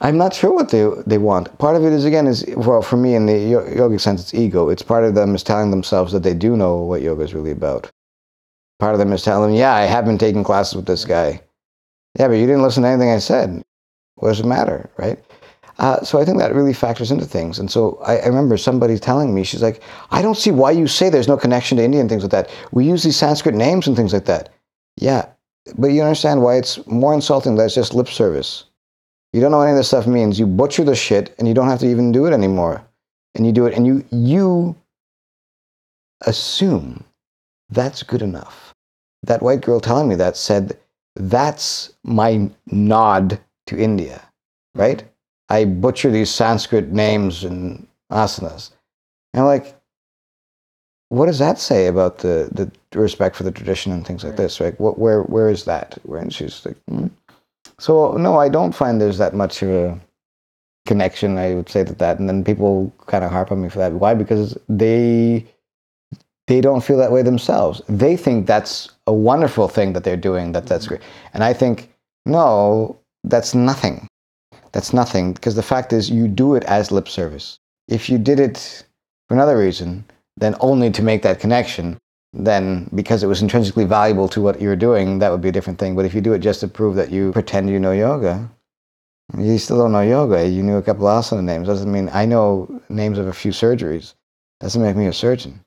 [0.00, 1.56] I'm not sure what they they want.
[1.58, 4.68] Part of it is again is well for me in the yogic sense it's ego.
[4.68, 7.50] It's part of them is telling themselves that they do know what yoga is really
[7.50, 7.90] about.
[8.78, 11.42] Part of them is telling them, yeah, I have been taking classes with this guy.
[12.18, 13.62] Yeah, but you didn't listen to anything I said.
[14.16, 15.18] What does it matter, right?
[15.78, 17.58] Uh, so I think that really factors into things.
[17.58, 19.80] And so I, I remember somebody telling me, she's like,
[20.10, 22.50] I don't see why you say there's no connection to India and things like that.
[22.72, 24.48] We use these Sanskrit names and things like that.
[24.96, 25.26] Yeah,
[25.76, 28.64] but you understand why it's more insulting that it's just lip service.
[29.32, 30.38] You don't know what any of this stuff means.
[30.38, 32.82] You butcher the shit and you don't have to even do it anymore.
[33.34, 34.74] And you do it and you you
[36.22, 37.04] assume
[37.70, 38.74] that's good enough.
[39.22, 40.78] That white girl telling me that said
[41.16, 44.22] that's my nod to India,
[44.74, 45.04] right?
[45.48, 48.70] I butcher these Sanskrit names and asanas.
[49.34, 49.74] And I'm like,
[51.10, 54.60] what does that say about the, the respect for the tradition and things like this,
[54.60, 54.78] right?
[54.80, 55.98] What, where, where is that?
[56.02, 57.06] Where, and she's like, hmm.
[57.78, 60.00] So no, I don't find there's that much of a
[60.86, 61.38] connection.
[61.38, 63.92] I would say that that, and then people kind of harp on me for that.
[63.92, 64.14] Why?
[64.14, 65.46] Because they
[66.48, 67.82] they don't feel that way themselves.
[67.88, 70.52] They think that's a wonderful thing that they're doing.
[70.52, 70.96] That that's mm-hmm.
[70.96, 71.92] great, and I think
[72.26, 74.08] no, that's nothing.
[74.72, 77.58] That's nothing because the fact is you do it as lip service.
[77.88, 78.84] If you did it
[79.28, 80.04] for another reason,
[80.36, 81.98] then only to make that connection,
[82.32, 85.52] then because it was intrinsically valuable to what you were doing, that would be a
[85.52, 85.96] different thing.
[85.96, 88.50] But if you do it just to prove that you pretend you know yoga,
[89.36, 90.48] you still don't know yoga.
[90.48, 91.68] You knew a couple of asana names.
[91.68, 94.14] Doesn't mean I know names of a few surgeries.
[94.60, 95.60] Doesn't make me a surgeon.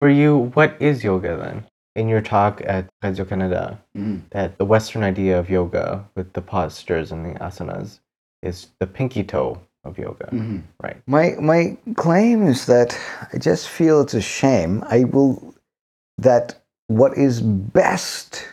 [0.00, 1.64] For you, what is yoga then?
[1.94, 4.18] In your talk at Radio Canada, mm-hmm.
[4.30, 8.00] that the Western idea of yoga with the postures and the asanas
[8.42, 10.58] is the pinky toe of yoga, mm-hmm.
[10.82, 10.96] right?
[11.06, 12.98] My my claim is that
[13.32, 14.84] I just feel it's a shame.
[14.88, 15.54] I will
[16.18, 18.46] that what is best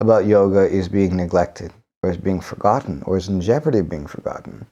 [0.00, 4.06] about yoga is being neglected or is being forgotten or is in jeopardy of being
[4.06, 4.66] forgotten.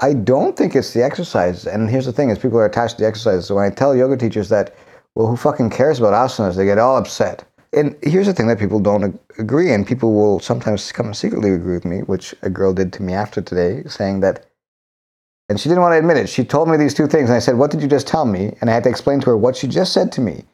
[0.00, 1.66] I don't think it's the exercise.
[1.66, 3.46] And here's the thing is people are attached to the exercise.
[3.46, 4.74] So when I tell yoga teachers that,
[5.14, 6.56] well, who fucking cares about asanas?
[6.56, 7.44] They get all upset.
[7.74, 11.52] And here's the thing that people don't agree, and people will sometimes come and secretly
[11.52, 14.44] agree with me, which a girl did to me after today, saying that
[15.48, 16.28] And she didn't want to admit it.
[16.28, 17.30] She told me these two things.
[17.30, 18.54] And I said, What did you just tell me?
[18.60, 20.44] And I had to explain to her what she just said to me.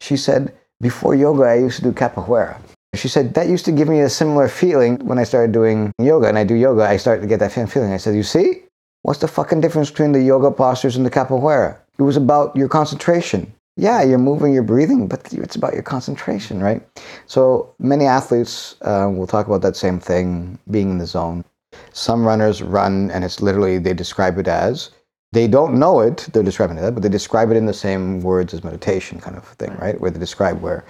[0.00, 2.60] She said, Before yoga, I used to do capoeira.
[2.94, 6.28] She said, That used to give me a similar feeling when I started doing yoga.
[6.28, 7.92] And I do yoga, I started to get that feeling.
[7.92, 8.62] I said, You see?
[9.02, 11.78] What's the fucking difference between the yoga postures and the capoeira?
[11.98, 13.52] It was about your concentration.
[13.76, 16.82] Yeah, you're moving, you're breathing, but it's about your concentration, right?
[17.26, 21.44] So many athletes uh, will talk about that same thing, being in the zone.
[21.92, 24.90] Some runners run, and it's literally, they describe it as,
[25.32, 28.54] they don't know it, they're describing it, but they describe it in the same words
[28.54, 30.00] as meditation kind of thing, right?
[30.00, 30.84] Where they describe where,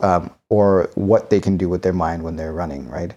[0.00, 3.14] um, or what they can do with their mind when they're running, right?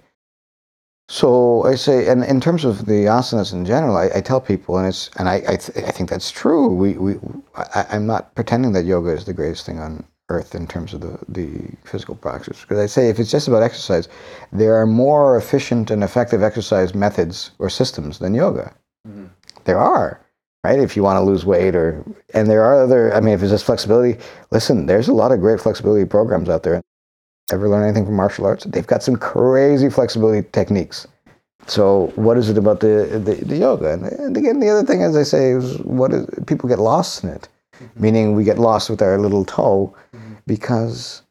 [1.09, 4.77] So I say, and in terms of the asanas in general, I, I tell people,
[4.77, 6.67] and it's, and I, I, th- I think that's true.
[6.67, 7.15] We, we,
[7.55, 10.99] I, I'm not pretending that yoga is the greatest thing on earth in terms of
[10.99, 12.59] the, the physical practice.
[12.59, 14.09] Because I say, if it's just about exercise,
[14.51, 18.75] there are more efficient and effective exercise methods or systems than yoga.
[19.07, 19.27] Mm-hmm.
[19.63, 20.19] There are,
[20.67, 20.79] right?
[20.79, 22.03] If you want to lose weight, or
[22.33, 23.13] and there are other.
[23.13, 24.19] I mean, if it's just flexibility,
[24.51, 26.81] listen, there's a lot of great flexibility programs out there
[27.51, 28.65] ever learn anything from martial arts?
[28.65, 31.07] They've got some crazy flexibility techniques.
[31.67, 33.91] So what is it about the, the, the yoga?
[33.91, 37.23] And, and, again, the other thing, as I say, is what is, people get lost
[37.23, 38.01] in it, mm-hmm.
[38.01, 40.33] meaning we get lost with our little toe mm-hmm.
[40.45, 41.23] because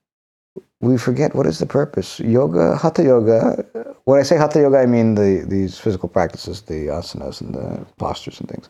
[0.80, 2.20] we forget what is the purpose.
[2.20, 3.64] Yoga, hatha yoga.
[4.04, 7.86] When I say hatha yoga, I mean the, these physical practices, the asanas and the
[7.96, 8.68] postures and things.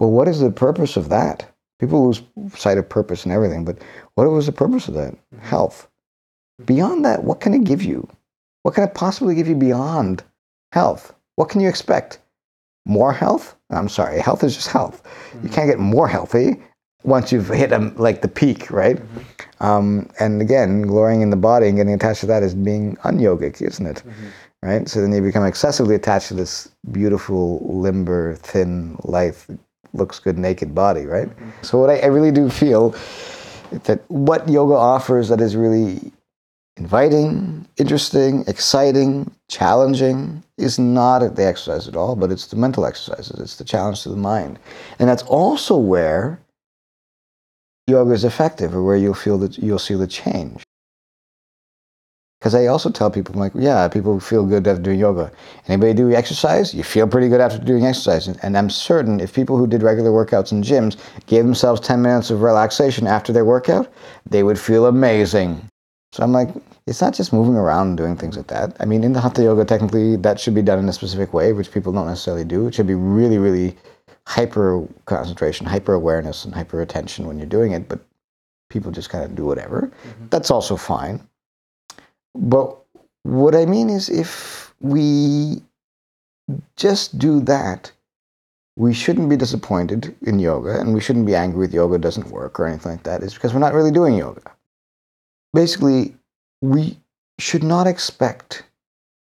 [0.00, 1.48] But what is the purpose of that?
[1.78, 2.22] People lose
[2.56, 3.64] sight of purpose and everything.
[3.64, 3.78] But
[4.14, 5.12] what was the purpose of that?
[5.12, 5.46] Mm-hmm.
[5.46, 5.86] Health
[6.66, 8.08] Beyond that, what can it give you?
[8.62, 10.22] What can it possibly give you beyond
[10.72, 11.14] health?
[11.36, 12.18] What can you expect?
[12.84, 13.56] More health?
[13.70, 15.02] I'm sorry, health is just health.
[15.02, 15.46] Mm-hmm.
[15.46, 16.62] You can't get more healthy
[17.02, 18.96] once you've hit um, like the peak, right?
[18.96, 19.64] Mm-hmm.
[19.64, 23.62] Um, and again, glorying in the body and getting attached to that is being unyogic,
[23.62, 24.02] isn't it?
[24.06, 24.26] Mm-hmm.
[24.62, 24.88] Right?
[24.88, 29.36] So then you become excessively attached to this beautiful, limber, thin, lithe,
[29.92, 31.28] looks good naked body, right?
[31.28, 31.50] Mm-hmm.
[31.62, 32.94] So what I, I really do feel
[33.84, 36.12] that what yoga offers that is really
[36.76, 43.38] inviting, interesting, exciting, challenging is not the exercise at all, but it's the mental exercises.
[43.38, 44.58] It's the challenge to the mind.
[44.98, 46.40] And that's also where
[47.86, 50.62] yoga is effective or where you'll feel that you'll see the change.
[52.40, 55.30] Because I also tell people, I'm like, yeah, people feel good after doing yoga.
[55.68, 56.72] Anybody do exercise?
[56.72, 58.28] You feel pretty good after doing exercise.
[58.28, 62.30] And I'm certain if people who did regular workouts in gyms gave themselves 10 minutes
[62.30, 63.92] of relaxation after their workout,
[64.24, 65.68] they would feel amazing.
[66.12, 66.48] So I'm like,
[66.86, 68.74] it's not just moving around and doing things like that.
[68.80, 71.52] I mean, in the hatha yoga, technically, that should be done in a specific way,
[71.52, 72.66] which people don't necessarily do.
[72.66, 73.76] It should be really, really
[74.26, 77.86] hyper concentration, hyper awareness, and hyper attention when you're doing it.
[77.86, 78.00] But
[78.70, 79.92] people just kind of do whatever.
[80.04, 80.28] Mm-hmm.
[80.30, 81.20] That's also fine.
[82.34, 82.76] But
[83.22, 85.62] what I mean is, if we
[86.76, 87.92] just do that,
[88.76, 92.58] we shouldn't be disappointed in yoga, and we shouldn't be angry with yoga doesn't work
[92.58, 93.22] or anything like that.
[93.22, 94.42] It's because we're not really doing yoga
[95.52, 96.14] basically,
[96.60, 96.98] we
[97.38, 98.64] should not expect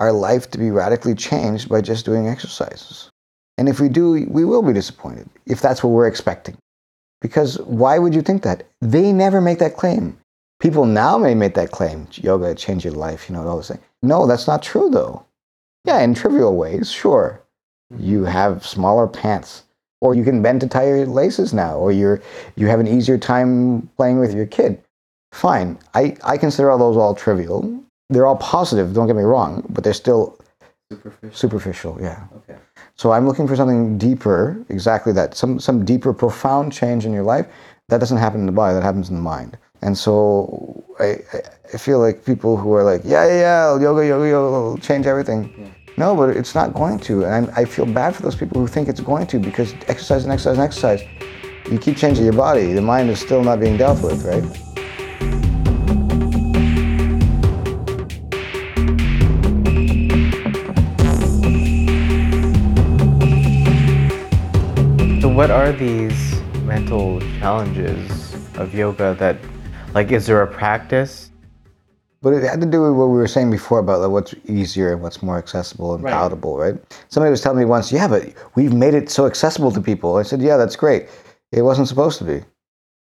[0.01, 3.11] our life to be radically changed by just doing exercises.
[3.59, 6.57] And if we do, we will be disappointed if that's what we're expecting.
[7.21, 8.65] Because why would you think that?
[8.81, 10.19] They never make that claim.
[10.63, 13.81] People now may make that claim yoga change your life, you know, all this thing.
[14.01, 15.27] No, that's not true though.
[15.85, 17.43] Yeah, in trivial ways, sure.
[17.99, 19.65] You have smaller pants,
[20.01, 22.23] or you can bend to tie your laces now, or you're,
[22.55, 24.81] you have an easier time playing with your kid.
[25.33, 25.81] Fine.
[25.95, 27.83] I, I consider all those all trivial.
[28.09, 30.39] They're all positive, don't get me wrong, but they're still
[30.93, 31.37] superficial.
[31.37, 32.23] Superficial, yeah.
[32.37, 32.57] Okay.
[32.95, 35.35] So I'm looking for something deeper, exactly that.
[35.35, 37.47] Some some deeper, profound change in your life.
[37.89, 39.59] That doesn't happen in the body, that happens in the mind.
[39.83, 41.19] And so I,
[41.75, 45.07] I feel like people who are like, yeah, yeah, yeah, yoga, yoga, yoga will change
[45.07, 45.53] everything.
[45.59, 45.67] Yeah.
[45.97, 47.25] No, but it's not going to.
[47.25, 50.23] And I'm, I feel bad for those people who think it's going to because exercise
[50.25, 51.03] and exercise and exercise,
[51.71, 52.73] you keep changing your body.
[52.73, 54.43] The mind is still not being dealt with, right?
[65.21, 69.37] So, what are these mental challenges of yoga that,
[69.95, 71.31] like, is there a practice?
[72.23, 74.93] But it had to do with what we were saying before about like, what's easier
[74.93, 76.13] and what's more accessible and right.
[76.13, 76.75] palatable, right?
[77.09, 80.17] Somebody was telling me once, yeah, but we've made it so accessible to people.
[80.17, 81.09] I said, yeah, that's great.
[81.51, 82.43] It wasn't supposed to be.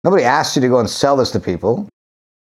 [0.04, 1.88] Nobody asked you to go and sell this to people.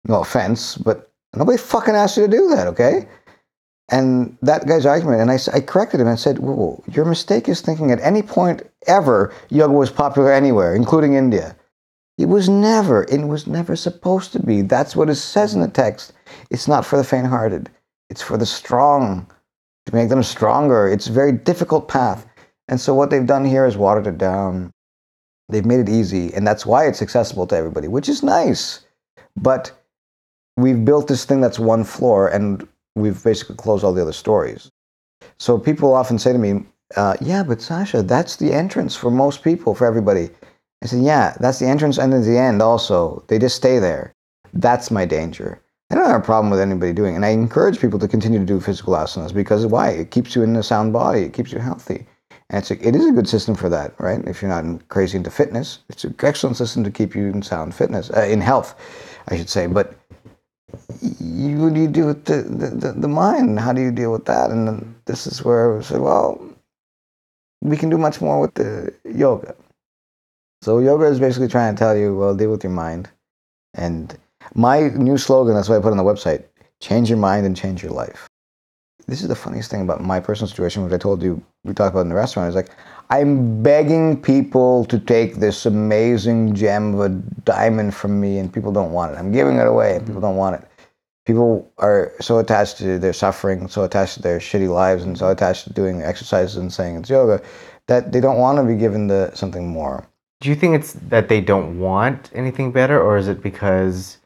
[0.07, 3.09] No offense, but nobody fucking asked you to do that, okay?
[3.91, 7.61] And that guy's argument, and I, I corrected him and said, whoa, your mistake is
[7.61, 11.57] thinking at any point ever yoga was popular anywhere, including India.
[12.19, 13.05] It was never.
[13.05, 14.63] It was never supposed to be.
[14.63, 16.13] That's what it says in the text.
[16.51, 17.69] It's not for the faint-hearted.
[18.09, 19.27] It's for the strong,
[19.85, 20.89] to make them stronger.
[20.89, 22.27] It's a very difficult path.
[22.69, 24.73] And so what they've done here is watered it down.
[25.49, 28.81] They've made it easy, and that's why it's accessible to everybody, which is nice.
[29.37, 29.71] But
[30.57, 34.71] we've built this thing that's one floor, and we've basically closed all the other stories.
[35.39, 36.65] So people often say to me,
[36.97, 40.31] uh, "Yeah, but Sacha, that's the entrance for most people, for everybody."
[40.83, 42.63] I said, "Yeah, that's the entrance and then the end.
[42.63, 44.15] Also, they just stay there.
[44.53, 45.61] That's my danger."
[45.91, 47.17] I don't have a problem with anybody doing it.
[47.17, 49.91] And I encourage people to continue to do physical asanas because why?
[49.91, 52.07] It keeps you in a sound body, it keeps you healthy.
[52.51, 54.25] And it's a, it is a good system for that, right?
[54.27, 57.75] If you're not crazy into fitness, it's an excellent system to keep you in sound
[57.75, 58.75] fitness, uh, in health,
[59.29, 59.67] I should say.
[59.67, 59.95] But
[61.21, 63.61] you, what do you do with the, the, the mind?
[63.61, 64.51] How do you deal with that?
[64.51, 66.41] And this is where I said, well,
[67.63, 69.55] we can do much more with the yoga.
[70.67, 73.09] So yoga is basically trying to tell you, well, deal with your mind.
[73.75, 74.19] And
[74.57, 76.43] my new slogan, that's what I put on the website
[76.81, 78.27] change your mind and change your life.
[79.07, 81.95] This is the funniest thing about my personal situation, which I told you we talked
[81.95, 82.49] about in the restaurant.
[82.49, 82.71] Is like,
[83.11, 87.09] I'm begging people to take this amazing gem of a
[87.45, 89.19] diamond from me, and people don't want it.
[89.19, 90.69] I'm giving it away, and people don't want it.
[91.27, 95.31] People are so attached to their suffering, so attached to their shitty lives, and so
[95.31, 97.41] attached to doing exercises and saying it's yoga
[97.87, 100.05] that they don't want to be given the something more.
[100.41, 104.19] Do you think it's that they don't want anything better, or is it because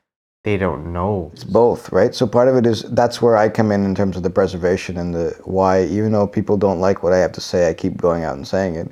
[0.44, 1.30] they don't know.
[1.34, 2.14] It's both, right?
[2.14, 4.96] So part of it is that's where I come in in terms of the preservation
[4.96, 7.98] and the why, even though people don't like what I have to say, I keep
[7.98, 8.90] going out and saying it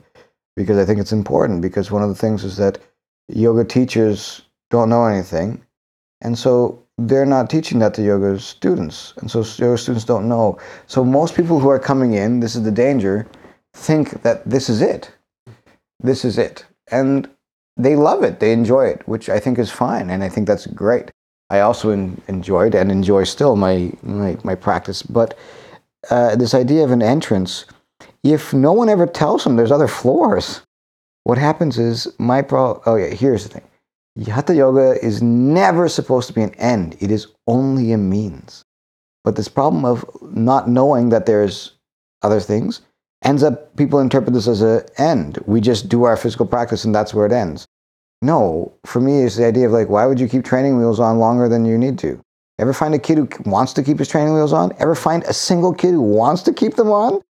[0.56, 1.62] because I think it's important.
[1.62, 2.78] Because one of the things is that
[3.28, 5.62] yoga teachers don't know anything.
[6.20, 9.14] And so they're not teaching that to yoga students.
[9.18, 10.58] And so yoga students don't know.
[10.86, 13.26] So most people who are coming in, this is the danger,
[13.72, 15.10] think that this is it.
[16.00, 16.66] This is it.
[16.90, 17.28] And
[17.76, 20.10] they love it, they enjoy it, which I think is fine.
[20.10, 21.10] And I think that's great.
[21.50, 25.02] I also in, enjoyed and enjoy still my, my, my practice.
[25.02, 25.38] But
[26.10, 27.64] uh, this idea of an entrance,
[28.22, 30.62] if no one ever tells them there's other floors,
[31.24, 32.82] what happens is my pro.
[32.86, 36.96] Oh yeah, here's the thing: Hatha yoga is never supposed to be an end.
[37.00, 38.64] It is only a means.
[39.24, 41.72] But this problem of not knowing that there's
[42.22, 42.80] other things
[43.22, 45.38] ends up people interpret this as an end.
[45.46, 47.66] We just do our physical practice and that's where it ends.
[48.20, 51.18] No, for me, it's the idea of like, why would you keep training wheels on
[51.18, 52.20] longer than you need to?
[52.58, 54.72] Ever find a kid who wants to keep his training wheels on?
[54.78, 57.20] Ever find a single kid who wants to keep them on?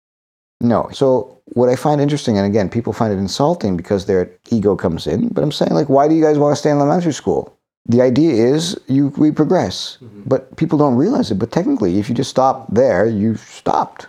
[0.61, 0.88] No.
[0.92, 5.07] So what I find interesting, and again, people find it insulting because their ego comes
[5.07, 7.55] in, but I'm saying like, why do you guys want to stay in elementary school?
[7.87, 10.22] The idea is you we progress, mm-hmm.
[10.27, 11.38] but people don't realize it.
[11.38, 14.07] But technically, if you just stop there, you stopped.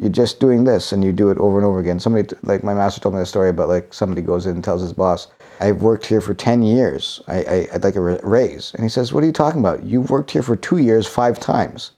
[0.00, 2.00] You're just doing this, and you do it over and over again.
[2.00, 4.80] Somebody, like my master, told me a story about like somebody goes in and tells
[4.80, 5.28] his boss,
[5.60, 7.20] I've worked here for 10 years.
[7.28, 8.72] I, I, would like a raise.
[8.72, 9.82] And he says, What are you talking about?
[9.82, 11.90] You've worked here for two years, five times.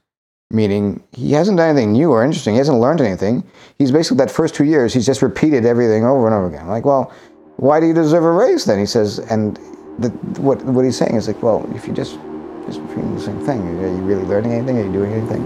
[0.51, 2.55] Meaning, he hasn't done anything new or interesting.
[2.55, 3.45] He hasn't learned anything.
[3.79, 6.62] He's basically, that first two years, he's just repeated everything over and over again.
[6.62, 7.12] I'm like, well,
[7.57, 8.81] why do you deserve a raise then?
[8.81, 9.57] He says, and
[10.01, 10.09] the,
[10.41, 12.19] what, what he's saying is like, well, if you just,
[12.67, 14.79] just repeating the same thing, are you really learning anything?
[14.79, 15.45] Are you doing anything?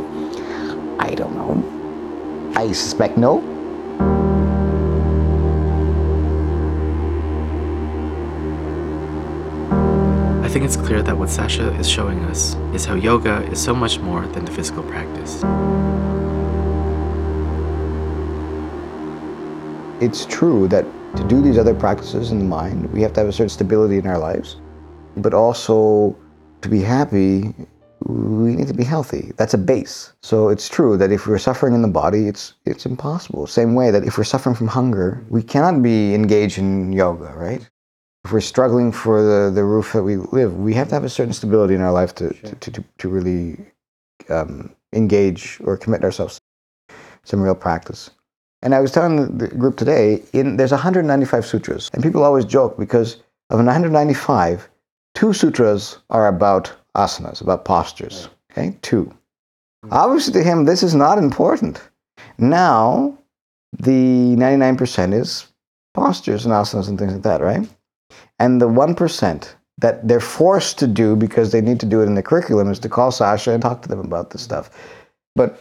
[0.98, 1.75] I don't know.
[2.56, 3.40] I suspect no.
[10.42, 13.74] I think it's clear that what Sacha is showing us is how yoga is so
[13.74, 15.42] much more than the physical practice.
[20.02, 23.28] It's true that to do these other practices in the mind, we have to have
[23.28, 24.56] a certain stability in our lives,
[25.18, 26.16] but also
[26.62, 27.54] to be happy,
[28.08, 29.32] we need to be healthy.
[29.36, 30.12] That's a base.
[30.22, 33.46] So it's true that if we're suffering in the body, it's it's impossible.
[33.46, 37.68] Same way that if we're suffering from hunger, we cannot be engaged in yoga, right?
[38.26, 41.08] if we're struggling for the, the roof that we live, we have to have a
[41.08, 42.50] certain stability in our life to, sure.
[42.50, 43.56] to, to, to, really
[44.28, 46.40] um, engage or commit ourselves
[46.88, 48.10] to some real practice.
[48.62, 51.88] And I was telling the group today, in, there's 195 sutras.
[51.94, 53.18] And people always joke because
[53.50, 54.68] of 195,
[55.14, 58.28] two sutras are about asanas, about postures.
[58.50, 59.88] Okay, 2 mm-hmm.
[59.92, 61.82] Obviously, to him, this is not important.
[62.38, 63.18] Now,
[63.78, 65.46] the 99% is
[65.94, 67.68] postures and asanas and things like that, right?
[68.38, 72.14] And the 1% that they're forced to do because they need to do it in
[72.14, 74.70] the curriculum is to call Sacha and talk to them about this stuff.
[75.34, 75.60] But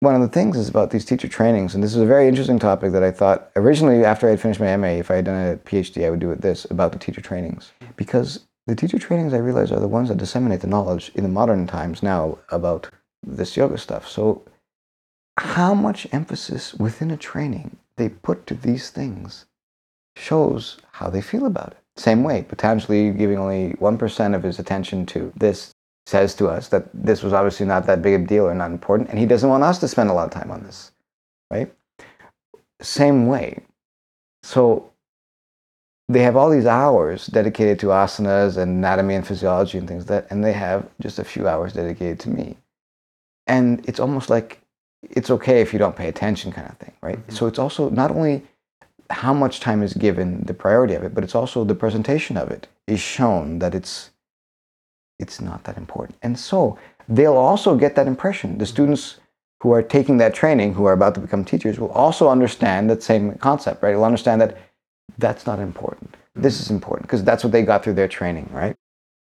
[0.00, 2.58] one of the things is about these teacher trainings, and this is a very interesting
[2.58, 5.52] topic that I thought originally after I had finished my MA, if I had done
[5.52, 7.72] a PhD, I would do it this about the teacher trainings.
[7.96, 11.28] Because the teacher trainings I realize are the ones that disseminate the knowledge in the
[11.28, 12.88] modern times now about
[13.26, 14.08] this yoga stuff.
[14.08, 14.42] So
[15.38, 19.46] how much emphasis within a training they put to these things
[20.16, 21.78] shows how they feel about it.
[21.96, 25.72] Same way, Patanjali giving only 1% of his attention to this
[26.06, 29.08] says to us that this was obviously not that big a deal or not important,
[29.10, 30.92] and he doesn't want us to spend a lot of time on this,
[31.50, 31.72] right?
[32.80, 33.62] same way.
[34.42, 34.89] So
[36.10, 40.24] they have all these hours dedicated to asanas and anatomy and physiology and things like
[40.24, 42.56] that, and they have just a few hours dedicated to me.
[43.46, 44.60] And it's almost like
[45.02, 47.24] it's okay if you don't pay attention, kind of thing, right?
[47.26, 47.32] Mhm.
[47.32, 48.42] So it's also not only
[49.10, 52.50] how much time is given, the priority of it, but it's also the presentation of
[52.50, 54.10] it is shown that it's
[55.20, 56.18] it's not that important.
[56.22, 58.58] And so they'll also get that impression.
[58.58, 59.20] The students
[59.62, 63.02] who are taking that training, who are about to become teachers, will also understand that
[63.02, 63.94] same concept, right?
[63.94, 64.56] Will understand that
[65.18, 66.16] that's not important.
[66.34, 68.76] This is important because that's what they got through their training, right?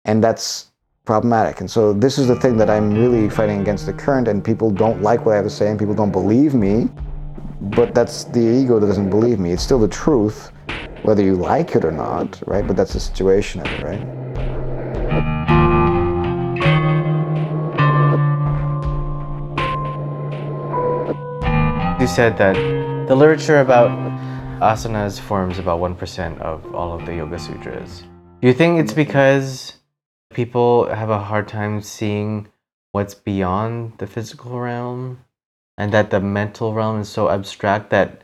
[0.05, 0.71] And that's
[1.05, 1.59] problematic.
[1.59, 4.71] And so this is the thing that I'm really fighting against the current, and people
[4.71, 6.89] don't like what I have to say, and people don't believe me.
[7.61, 9.51] But that's the ego that doesn't believe me.
[9.51, 10.51] It's still the truth,
[11.03, 12.65] whether you like it or not, right?
[12.65, 14.25] But that's the situation of it, right?
[21.99, 22.55] You said that
[23.07, 24.04] the literature about
[24.61, 28.03] asanas forms about 1% of all of the Yoga Sutras.
[28.41, 29.73] Do you think it's because
[30.31, 32.47] people have a hard time seeing
[32.93, 35.19] what's beyond the physical realm
[35.77, 38.21] and that the mental realm is so abstract that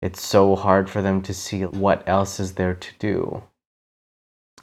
[0.00, 3.42] it's so hard for them to see what else is there to do?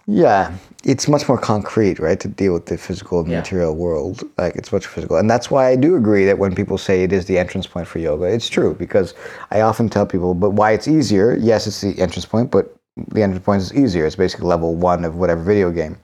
[0.05, 3.39] Yeah, it's much more concrete, right, to deal with the physical and Yeah.
[3.39, 4.23] material world.
[4.37, 7.13] Like it's much physical, and that's why I do agree that when people say it
[7.13, 9.13] is the entrance point for yoga, it's true because
[9.51, 11.37] I often tell people, but why it's easier?
[11.39, 12.75] Yes, it's the entrance point, but
[13.13, 14.05] the entrance point is easier.
[14.05, 15.97] It's basically level one of whatever video game,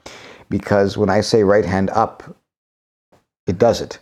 [0.49, 2.23] because when I say right hand up,
[3.47, 3.99] it does it.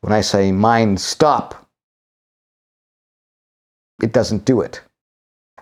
[0.00, 1.68] When I say mind stop,
[4.02, 4.80] it doesn't do it.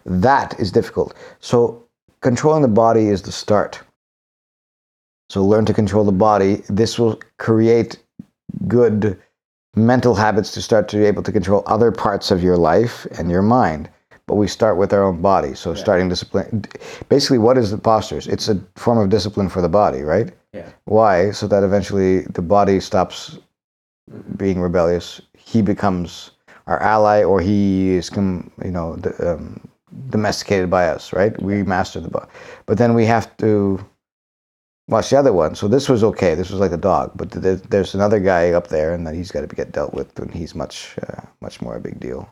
[0.07, 1.15] That is difficult.
[1.41, 1.84] So
[2.25, 3.83] controlling the body is the start.
[5.29, 6.63] So learn to control the body.
[6.71, 7.99] This will create
[8.67, 9.21] good
[9.77, 13.31] mental habits to start to be able to control other parts of your life and
[13.31, 13.91] your mind.
[14.27, 15.55] But we start with our own body.
[15.55, 16.65] So starting discipline.
[17.11, 18.27] Basically, what is the postures?
[18.27, 20.33] It's a form of discipline for the body, right?
[20.55, 20.71] Yeah.
[20.87, 21.31] Why?
[21.31, 23.39] So that eventually the body stops
[24.39, 25.21] being rebellious.
[25.37, 26.31] He becomes
[26.69, 29.61] our ally, or he is, com- you know, the, um,
[30.11, 31.41] domesticated by us, right?
[31.43, 32.31] We master the body.
[32.67, 33.85] But then we have to
[34.89, 35.55] watch the other one.
[35.55, 36.35] So this was okay.
[36.35, 39.31] This was like a dog, but th- there's another guy up there, and that he's
[39.31, 42.29] got to get dealt with, and he's much, uh, much more a big deal.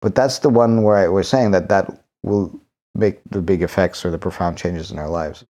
[0.00, 2.58] But that's the one where I was saying that that will
[2.94, 5.44] make the big effects or the profound changes in our lives.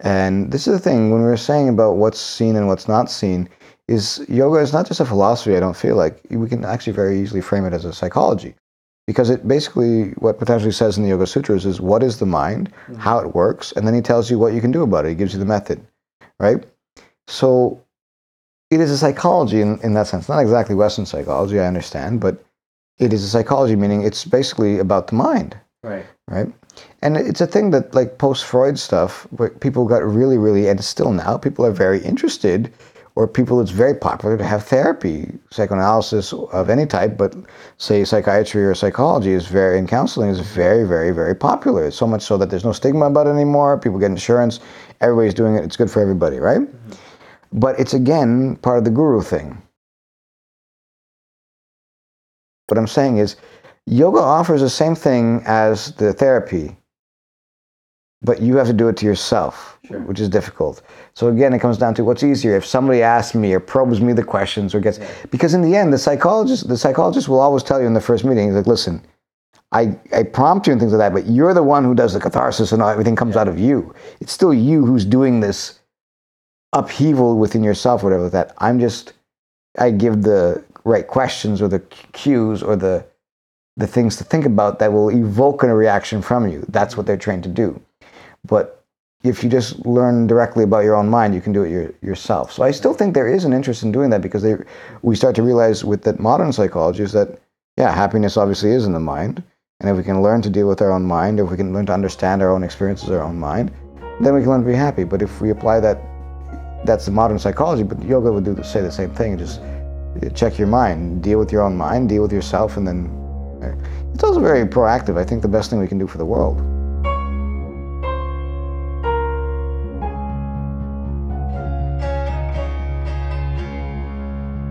[0.00, 3.10] And this is the thing when we were saying about what's seen and what's not
[3.10, 3.48] seen
[3.86, 5.56] is yoga is not just a philosophy.
[5.56, 8.54] I don't feel like we can actually very easily frame it as a psychology
[9.06, 12.70] because it basically what Patanjali says in the yoga sutras is what is the mind
[12.72, 12.94] mm-hmm.
[12.96, 15.10] how it works and then he tells you what you can do about it.
[15.10, 15.84] He gives you the method
[16.40, 16.64] right?
[17.28, 17.80] So
[18.70, 20.28] it is a psychology in, in that sense.
[20.28, 22.44] Not exactly western psychology i understand but
[22.98, 26.06] it is a psychology meaning it's basically about the mind Right.
[26.28, 26.50] right?
[27.02, 30.82] And it's a thing that like post freud stuff where people got really really and
[30.82, 32.72] still now people are very interested
[33.16, 37.34] or people it's very popular to have therapy psychoanalysis of any type but
[37.78, 41.90] say psychiatry or psychology is very and counseling is very very very popular.
[41.90, 43.78] So much so that there's no stigma about it anymore.
[43.78, 44.60] People get insurance.
[45.00, 45.64] Everybody's doing it.
[45.64, 46.60] It's good for everybody right?
[46.60, 47.58] Mm-hmm.
[47.60, 49.60] But it's again part of the guru thing.
[52.68, 53.36] What i'm saying is
[53.86, 56.76] yoga offers the same thing as the therapy
[58.24, 60.00] but you have to do it to yourself Sure.
[60.00, 60.80] which is difficult.
[61.12, 62.56] So again it comes down to what's easier.
[62.56, 64.98] If somebody asks me or probes me the questions or gets
[65.30, 68.24] because in the end the psychologist the psychologist will always tell you in the first
[68.24, 69.02] meeting he's like listen
[69.72, 72.20] I, I prompt you and things like that but you're the one who does the
[72.20, 73.94] catharsis and all, everything comes out of you.
[74.20, 75.80] It's still you who's doing this
[76.72, 78.54] upheaval within yourself whatever like that.
[78.58, 79.12] I'm just
[79.78, 81.80] i give the right questions or the
[82.12, 83.04] cues or the
[83.76, 86.64] the things to think about that will evoke a reaction from you.
[86.68, 87.82] That's what they're trained to do
[88.46, 88.84] but
[89.24, 92.52] if you just learn directly about your own mind, you can do it your, yourself.
[92.52, 94.56] So I still think there is an interest in doing that because they,
[95.02, 97.40] we start to realize with that modern psychology is that,
[97.78, 99.42] yeah, happiness obviously is in the mind.
[99.80, 101.86] And if we can learn to deal with our own mind, if we can learn
[101.86, 103.72] to understand our own experiences, our own mind,
[104.20, 105.04] then we can learn to be happy.
[105.04, 105.98] But if we apply that,
[106.84, 109.38] that's the modern psychology, but yoga would do say the same thing.
[109.38, 109.60] Just
[110.34, 113.06] check your mind, deal with your own mind, deal with yourself, and then
[113.62, 113.74] uh,
[114.12, 115.16] it's also very proactive.
[115.16, 116.60] I think the best thing we can do for the world.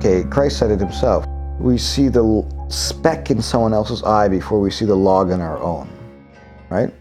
[0.06, 1.26] Okay, Christ said it himself.
[1.62, 5.58] We see the speck in someone else's eye before we see the log in our
[5.60, 5.88] own,
[6.70, 6.94] right?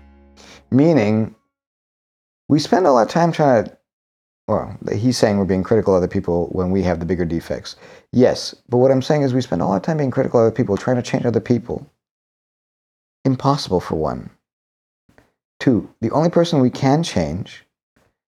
[0.71, 1.35] Meaning,
[2.49, 3.77] we spend a lot of time trying to,
[4.47, 7.75] well, he's saying we're being critical of other people when we have the bigger defects.
[8.13, 10.47] Yes, but what I'm saying is we spend a lot of time being critical of
[10.47, 11.85] other people, trying to change other people.
[13.25, 14.31] Impossible for one.
[15.59, 17.65] Two, the only person we can change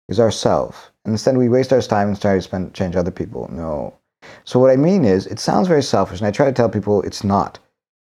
[0.08, 0.78] is ourselves.
[1.04, 3.50] And instead, we waste our time and try to spend, change other people.
[3.52, 3.98] No.
[4.46, 7.02] So, what I mean is, it sounds very selfish, and I try to tell people
[7.02, 7.60] it's not.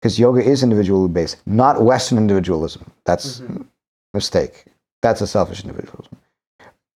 [0.02, 2.92] Because yoga is individual based, not Western individualism.
[3.06, 3.62] That's mm-hmm.
[3.62, 3.66] a
[4.14, 4.66] mistake.
[5.02, 6.18] That's a selfish individualism.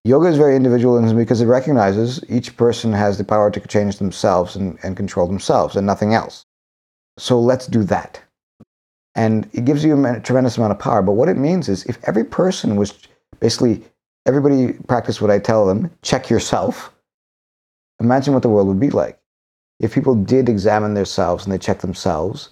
[0.05, 4.55] Yoga is very individualism because it recognizes each person has the power to change themselves
[4.55, 6.45] and, and control themselves and nothing else.
[7.17, 8.21] So let's do that.
[9.15, 11.01] And it gives you a tremendous amount of power.
[11.01, 12.93] But what it means is if every person was
[13.39, 13.83] basically,
[14.27, 16.93] everybody practice what I tell them, check yourself,
[17.99, 19.19] imagine what the world would be like.
[19.79, 22.49] If people did examine themselves and they check themselves,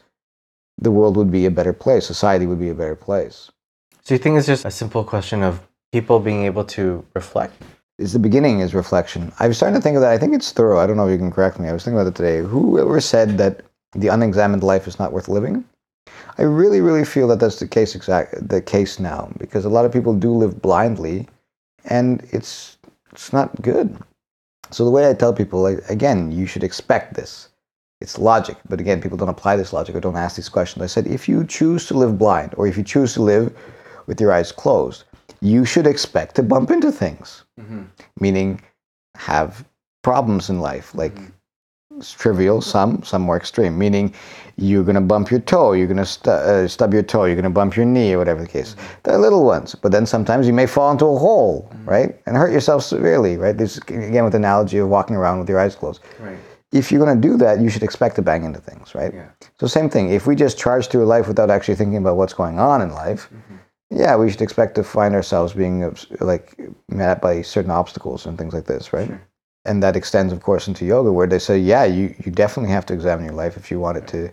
[0.78, 2.06] the world would be a better place.
[2.06, 3.50] Society would be a better place.
[4.02, 5.62] So you think it's just a simple question of
[5.94, 7.62] people being able to reflect?
[8.00, 9.32] Is the beginning is reflection.
[9.40, 10.12] I was starting to think of that.
[10.12, 10.80] I think it's thorough.
[10.80, 11.70] I don't know if you can correct me.
[11.70, 12.40] I was thinking about it today.
[12.40, 13.62] Whoever said that
[13.94, 15.64] the unexamined life is not worth living?
[16.38, 19.86] I really, really feel that that's the case exact the case now because a lot
[19.86, 21.28] of people do live blindly,
[21.86, 22.78] and it's
[23.12, 23.96] it's not good.
[24.74, 27.50] So the way I tell people, like, again, you should expect this.
[28.02, 30.84] It's logic, but again, people don't apply this logic or don't ask these questions.
[30.84, 33.56] I said, if you choose to live blind, or if you choose to live
[34.08, 35.04] with your eyes closed,
[35.42, 37.84] you should expect to bump into things, Mm-hmm.
[38.20, 38.62] meaning
[39.16, 39.64] have
[40.02, 41.32] problems in life, like it's
[42.02, 44.14] trivial, some, some more extreme, meaning
[44.58, 47.36] you're going to bump your toe, you're going to stu- uh, stub your toe, you're
[47.36, 48.74] going to bump your knee, or whatever the case.
[48.74, 48.94] Mm-hmm.
[49.04, 51.90] They're little ones, but then sometimes you may fall into a hole, mm-hmm.
[51.90, 53.58] right, and hurt yourself severely, right?
[53.58, 56.02] This again with the analogy of walking around with your eyes closed.
[56.20, 56.38] Right.
[56.72, 59.14] If you're going to do that, you should expect to bang into things, right?
[59.14, 59.30] Yeah.
[59.60, 60.12] So same thing.
[60.12, 63.30] If we just charge through life without actually thinking about what's going on in life,
[63.32, 63.58] mm-hmm.
[63.92, 68.54] yeah, we should expect to find ourselves being like met by certain obstacles and things
[68.54, 69.08] like this, right?
[69.08, 69.22] Sure.
[69.66, 72.86] And that extends, of course, into yoga, where they say, yeah, you, you definitely have
[72.88, 74.32] to examine your life if you want it to.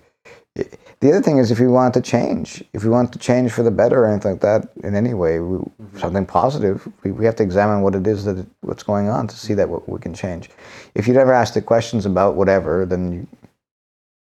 [1.01, 3.63] The other thing is, if you want to change, if you want to change for
[3.63, 5.99] the better or anything like that in any way, we, mm-hmm.
[5.99, 9.27] something positive, we, we have to examine what it is that it, what's going on
[9.29, 10.51] to see that what we can change.
[10.95, 13.27] If you never ask the questions about whatever, then you,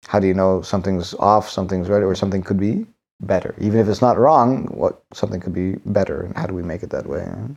[0.07, 2.87] how do you know something's off, something's right, or something could be
[3.21, 3.55] better?
[3.61, 6.83] Even if it's not wrong, what something could be better, and how do we make
[6.83, 7.27] it that way?
[7.27, 7.57] right?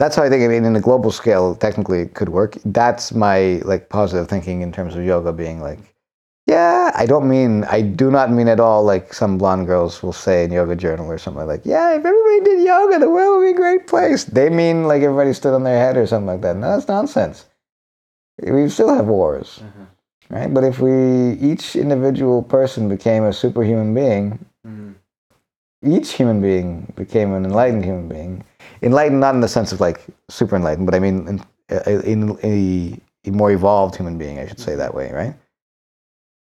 [0.00, 0.42] That's how I think.
[0.42, 2.56] I mean, in a global scale, technically, it could work.
[2.64, 5.78] That's my like positive thinking in terms of yoga being like,
[6.46, 6.90] yeah.
[6.94, 7.64] I don't mean.
[7.64, 11.04] I do not mean at all like some blonde girls will say in Yoga Journal
[11.10, 11.90] or something like, yeah.
[11.92, 14.24] If everybody did yoga, the world would be a great place.
[14.24, 16.56] They mean like everybody stood on their head or something like that.
[16.56, 17.44] No, that's nonsense.
[18.42, 20.34] We still have wars mm-hmm.
[20.34, 20.54] right?
[20.54, 24.92] But if we each individual person became a superhuman being, mm-hmm.
[25.84, 28.44] each human being became an enlightened human being.
[28.82, 32.38] Enlightened, not in the sense of like super enlightened, but I mean uh, in, in,
[32.42, 35.34] a, a more evolved human being, I should say that way, right?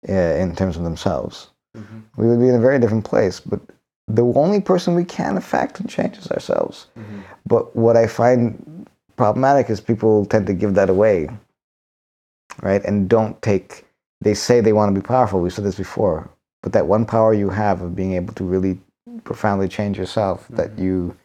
[0.09, 2.01] Uh, in terms of themselves, mm-hmm.
[2.17, 3.41] we would be in a very different place.
[3.41, 3.61] But
[4.07, 6.87] the only person we can affect and change is ourselves.
[6.99, 7.21] Mm-hmm.
[7.47, 8.87] But what I find
[9.17, 11.29] problematic is people tend to give that away,
[12.63, 12.83] right?
[12.85, 13.85] And don't take,
[14.21, 15.41] they say they want to be powerful.
[15.41, 16.31] We said this before.
[16.63, 18.81] But that one power you have of being able to really
[19.25, 20.83] profoundly change yourself that mm-hmm.
[20.85, 21.17] you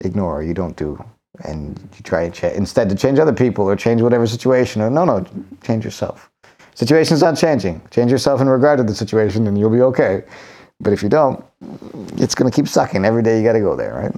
[0.00, 1.02] ignore, you don't do.
[1.44, 4.80] And you try and cha- instead to change other people or change whatever situation.
[4.80, 5.24] Or no, no,
[5.62, 6.30] change yourself.
[6.74, 7.80] Situation's not changing.
[7.90, 10.22] Change yourself in regard to the situation and you'll be okay.
[10.80, 11.44] But if you don't,
[12.16, 13.04] it's going to keep sucking.
[13.04, 14.14] Every day you got to go there, right?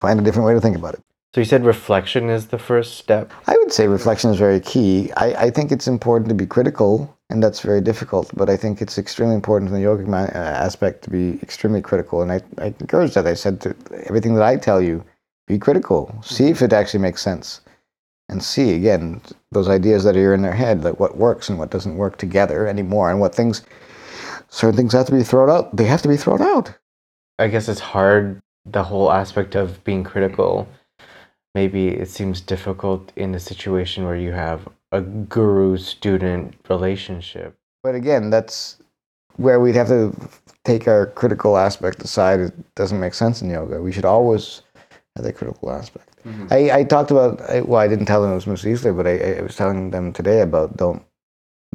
[0.00, 1.00] Find a different way to think about it.
[1.34, 3.32] So you said reflection is the first step.
[3.46, 5.10] I would say reflection is very key.
[5.16, 8.30] I, I think it's important to be critical, and that's very difficult.
[8.34, 12.20] But I think it's extremely important in the yogic uh, aspect to be extremely critical.
[12.20, 13.26] And I, I encourage that.
[13.26, 13.74] I said to
[14.08, 15.02] everything that I tell you,
[15.46, 16.14] be critical.
[16.22, 16.66] See if mm-hmm.
[16.66, 17.60] it actually makes sense,
[18.28, 19.20] and see again
[19.50, 22.66] those ideas that are in their head, like what works and what doesn't work together
[22.66, 23.62] anymore, and what things,
[24.48, 25.76] certain things have to be thrown out.
[25.76, 26.74] They have to be thrown out.
[27.38, 30.68] I guess it's hard the whole aspect of being critical.
[31.54, 37.54] Maybe it seems difficult in a situation where you have a guru student relationship.
[37.82, 38.78] But again, that's
[39.36, 40.14] where we'd have to
[40.64, 42.40] take our critical aspect aside.
[42.40, 43.82] It doesn't make sense in yoga.
[43.82, 44.62] We should always
[45.16, 46.08] that critical aspect.
[46.50, 49.38] I, I talked about well, I didn't tell them it was Moose Easler, but I,
[49.38, 51.02] I was telling them today about don't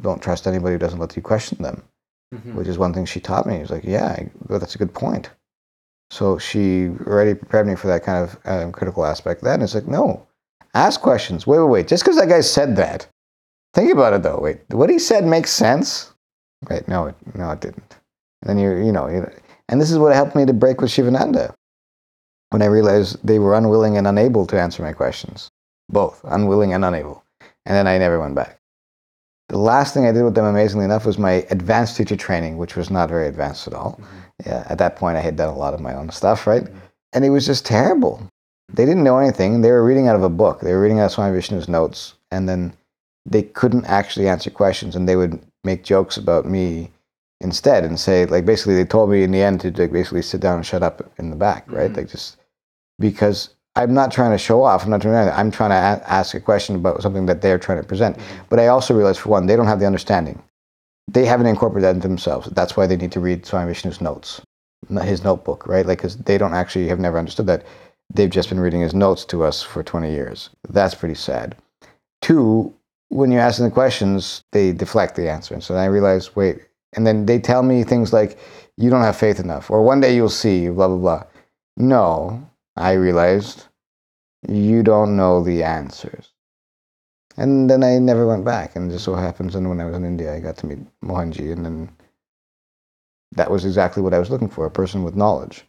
[0.00, 1.82] don't trust anybody who doesn't let you question them,
[2.54, 3.56] which is one thing she taught me.
[3.56, 5.30] It's like, yeah, I, well, that's a good point.
[6.10, 9.42] So she already prepared me for that kind of um, critical aspect.
[9.42, 10.26] Then it's like, no,
[10.74, 11.46] ask questions.
[11.46, 11.88] Wait, wait, wait.
[11.88, 13.06] Just because that guy said that,
[13.74, 14.40] think about it though.
[14.40, 16.12] Wait, what he said makes sense.
[16.68, 16.86] Right?
[16.88, 17.96] No, it no, it didn't.
[18.42, 19.30] And then you you know, you,
[19.68, 21.54] and this is what helped me to break with Sivananda.
[22.50, 25.50] When I realized they were unwilling and unable to answer my questions,
[25.90, 27.24] both unwilling and unable,
[27.66, 28.58] and then I never went back.
[29.48, 32.76] The last thing I did with them, amazingly enough, was my advanced teacher training, which
[32.76, 34.00] was not very advanced at all.
[34.46, 36.66] Yeah, at that point, I had done a lot of my own stuff, right?
[37.12, 38.22] And it was just terrible.
[38.72, 39.60] They didn't know anything.
[39.60, 40.60] They were reading out of a book.
[40.60, 42.74] They were reading out of Swami Vishnu's notes, and then
[43.24, 46.90] they couldn't actually answer questions, and they would make jokes about me
[47.40, 50.40] instead and say, like, basically, they told me in the end to like, basically sit
[50.40, 51.92] down and shut up in the back, right?
[51.92, 51.96] Mhm.
[51.96, 52.37] Like, just
[52.98, 54.84] because I'm not trying to show off.
[54.84, 55.38] I'm not doing anything.
[55.38, 58.16] I'm trying to a- ask a question about something that they're trying to present.
[58.16, 58.44] Mm-hmm.
[58.48, 60.42] But I also realize, for one, they don't have the understanding.
[61.06, 62.48] They haven't incorporated that into themselves.
[62.50, 64.42] That's why they need to read Swami Vishnu's notes,
[64.88, 65.86] not his notebook, right?
[65.86, 67.64] Like, because they don't actually have never understood that.
[68.12, 70.50] They've just been reading his notes to us for 20 years.
[70.68, 71.56] That's pretty sad.
[72.20, 72.74] Two,
[73.10, 75.54] when you're asking the questions, they deflect the answer.
[75.54, 76.62] And so then I realize, wait,
[76.94, 78.38] and then they tell me things like,
[78.76, 81.24] you don't have faith enough, or one day you'll see, blah, blah, blah.
[81.76, 82.47] No,
[82.78, 83.64] I realized
[84.48, 86.32] you don't know the answers.
[87.36, 88.76] And then I never went back.
[88.76, 91.52] And just so happens, and when I was in India, I got to meet Mohanji,
[91.52, 91.90] and then
[93.32, 95.64] that was exactly what I was looking for a person with knowledge.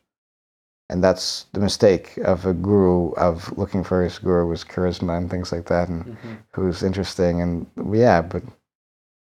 [0.89, 5.29] And that's the mistake of a guru, of looking for his guru with charisma and
[5.29, 6.33] things like that, and mm-hmm.
[6.51, 7.41] who's interesting.
[7.41, 8.41] And yeah, but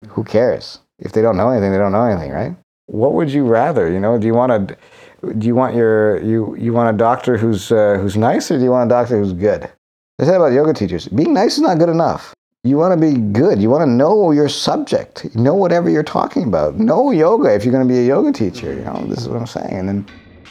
[0.08, 0.80] who cares?
[1.00, 2.56] If they don't know anything, they don't know anything, right?
[2.86, 3.92] What would you rather?
[3.92, 4.78] You know, do you want a,
[5.38, 8.64] do you want your you you want a doctor who's uh, who's nice, or do
[8.64, 9.70] you want a doctor who's good?
[10.20, 12.34] I said about yoga teachers, being nice is not good enough.
[12.64, 13.60] You want to be good.
[13.60, 15.34] You want to know your subject.
[15.36, 16.78] Know whatever you're talking about.
[16.78, 18.72] Know yoga if you're going to be a yoga teacher.
[18.72, 19.74] You know, this is what I'm saying.
[19.74, 20.06] And then,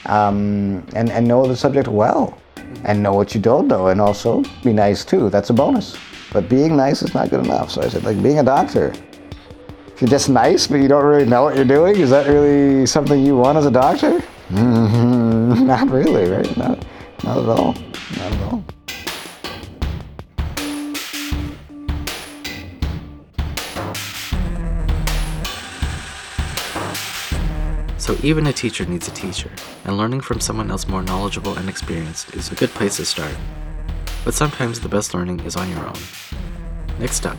[0.07, 2.37] um, and and know the subject well,
[2.85, 5.31] and know what you don't know, and also be nice too.
[5.31, 5.97] That's a bonus.
[6.33, 7.71] But being nice is not good enough.
[7.71, 8.93] So I said, like being a doctor.
[10.01, 13.23] You're just nice, but you don't really know what you're doing, is that really something
[13.23, 14.23] you want as a doctor?
[14.51, 15.67] Mhm.
[15.67, 16.57] Not really, right?
[16.57, 16.85] Not,
[17.23, 17.75] not at all.
[18.17, 18.65] Not at all.
[27.99, 29.51] So even a teacher needs a teacher,
[29.85, 33.35] and learning from someone else more knowledgeable and experienced is a good place to start.
[34.25, 36.01] But sometimes the best learning is on your own.
[36.99, 37.37] Next up,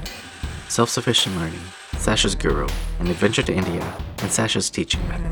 [0.70, 1.60] self sufficient learning,
[2.02, 3.84] Sacha's guru, an adventure to India,
[4.24, 5.32] and Sacha's teaching method.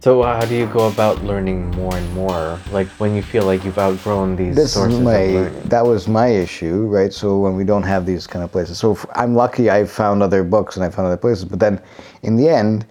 [0.00, 2.58] So uh, how do you go about learning more and more?
[2.72, 5.68] Like when you feel like you've outgrown these this sources is of my learning.
[5.68, 8.92] that was my issue right so when we don't have these kind of places so
[8.92, 11.80] if, i'm lucky i found other books and i found other places but then
[12.22, 12.86] in the end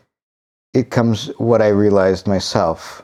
[0.73, 3.03] it comes what i realized myself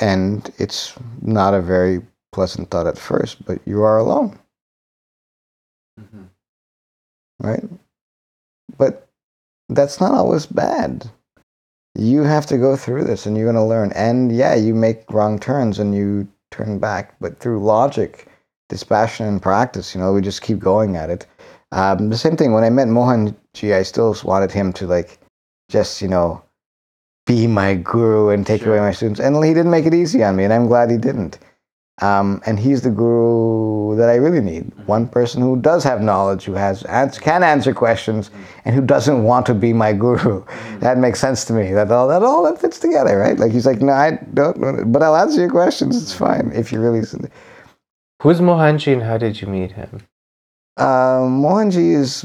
[0.00, 2.00] and it's not a very
[2.32, 4.38] pleasant thought at first but you are alone
[7.40, 7.64] right?
[8.76, 9.08] But
[9.68, 11.10] that's not always bad.
[11.94, 13.92] You have to go through this and you're going to learn.
[13.92, 18.26] And yeah you make wrong turns and you turn back but through logic
[18.70, 21.26] dispassion and practice you know we just keep going at it.
[21.72, 25.18] Um, the same thing when i met mohanji i still wanted him to like
[25.68, 26.42] just you know
[27.26, 29.20] be my guru and take away my students.
[29.20, 31.38] And he didn't make it easy on me and i'm glad he didn't
[32.00, 34.72] um, and he's the guru that I really need.
[34.86, 36.84] One person who does have knowledge, who has
[37.18, 38.30] can answer questions,
[38.64, 40.44] and who doesn't want to be my guru.
[40.80, 41.72] That makes sense to me.
[41.72, 43.38] That all that all that fits together, right?
[43.38, 46.00] Like he's like, no, I don't, want but I'll answer your questions.
[46.00, 47.00] It's fine if you really.
[48.22, 50.00] Who's Mohanji and how did you meet him?
[50.76, 52.24] Uh, Mohanji is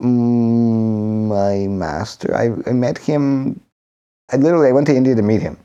[0.00, 2.34] my master.
[2.34, 3.60] I, I met him.
[4.32, 5.56] I literally I went to India to meet him.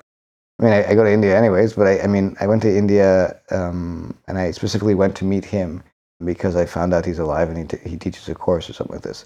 [0.62, 2.76] I mean, I, I go to India anyways, but I, I mean, I went to
[2.76, 5.84] India um, and I specifically went to meet him
[6.24, 8.96] because I found out he's alive and he, t- he teaches a course or something
[8.96, 9.24] like this.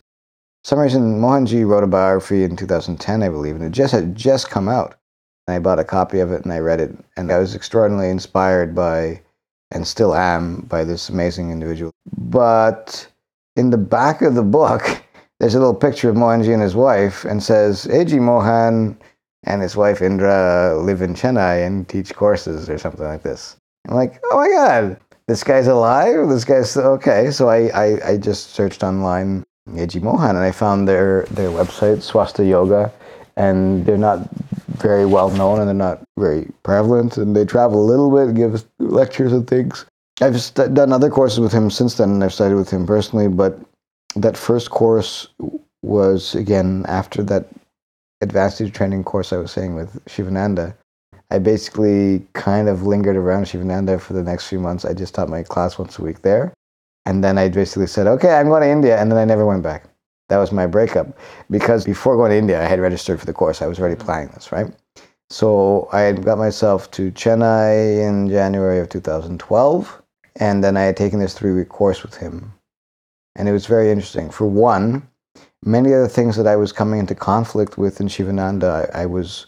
[0.64, 4.16] For some reason, Mohanji wrote a biography in 2010, I believe, and it just had
[4.16, 4.96] just come out.
[5.46, 8.10] And I bought a copy of it and I read it, and I was extraordinarily
[8.10, 9.22] inspired by,
[9.72, 11.92] and still am, by this amazing individual.
[12.18, 13.06] But
[13.58, 15.04] in the back of the book,
[15.42, 18.20] there's a little picture of Mohanji and his wife, and says, A.G.
[18.20, 18.98] Mohan
[19.46, 23.56] and his wife Indra live in Chennai and teach courses or something like this.
[23.88, 26.28] I'm like, oh my God, this guy's alive?
[26.30, 27.32] This guy's okay.
[27.32, 29.44] So I, I, I just searched online
[29.78, 30.00] A.G.
[30.00, 32.92] Mohan and I found their, their website, Svastha Yoga,
[33.36, 34.28] and they're not
[34.78, 38.66] very well known and they're not very prevalent and they travel a little bit, give
[38.80, 39.86] lectures and things.
[40.22, 43.28] I've st- done other courses with him since then and I've studied with him personally,
[43.28, 43.60] but
[44.16, 45.28] that first course
[45.82, 47.48] was again after that
[48.22, 50.76] advanced training course I was saying with Sivananda.
[51.32, 54.86] I basically kind of lingered around Sivananda for the next few months.
[54.86, 56.54] I just taught my class once a week there.
[57.06, 59.00] And then I basically said, okay, I'm going to India.
[59.00, 59.86] And then I never went back.
[60.30, 61.18] That was my breakup.
[61.50, 63.62] Because before going to India, I had registered for the course.
[63.62, 64.06] I was already mm-hmm.
[64.06, 64.68] planning this, right?
[65.30, 70.02] So I got myself to Chennai in January of 2012.
[70.38, 72.54] And then I had taken this three week course with him.
[73.36, 74.30] And it was very interesting.
[74.30, 75.08] For one,
[75.66, 79.06] many of the things that I was coming into conflict with in Sivananda, I, I
[79.06, 79.48] was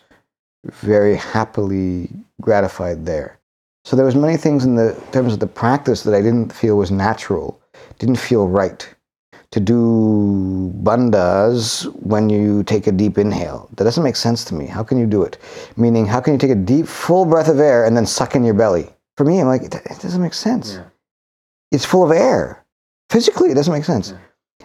[0.66, 2.10] very happily
[2.42, 3.40] gratified there.
[3.86, 6.78] So there was many things in the terms of the practice that I didn't feel
[6.78, 7.62] was natural,
[8.00, 8.88] didn't feel right.
[9.52, 13.70] To do bandhas when you take a deep inhale.
[13.78, 14.66] That doesn't make sense to me.
[14.66, 15.38] How can you do it?
[15.78, 18.44] Meaning, how can you take a deep, full breath of air and then suck in
[18.44, 18.90] your belly?
[19.16, 20.74] For me, I'm like, it, it doesn't make sense.
[20.74, 20.84] Yeah.
[21.72, 22.66] It's full of air.
[23.10, 24.12] Physically, it doesn't make sense.
[24.12, 24.18] Yeah.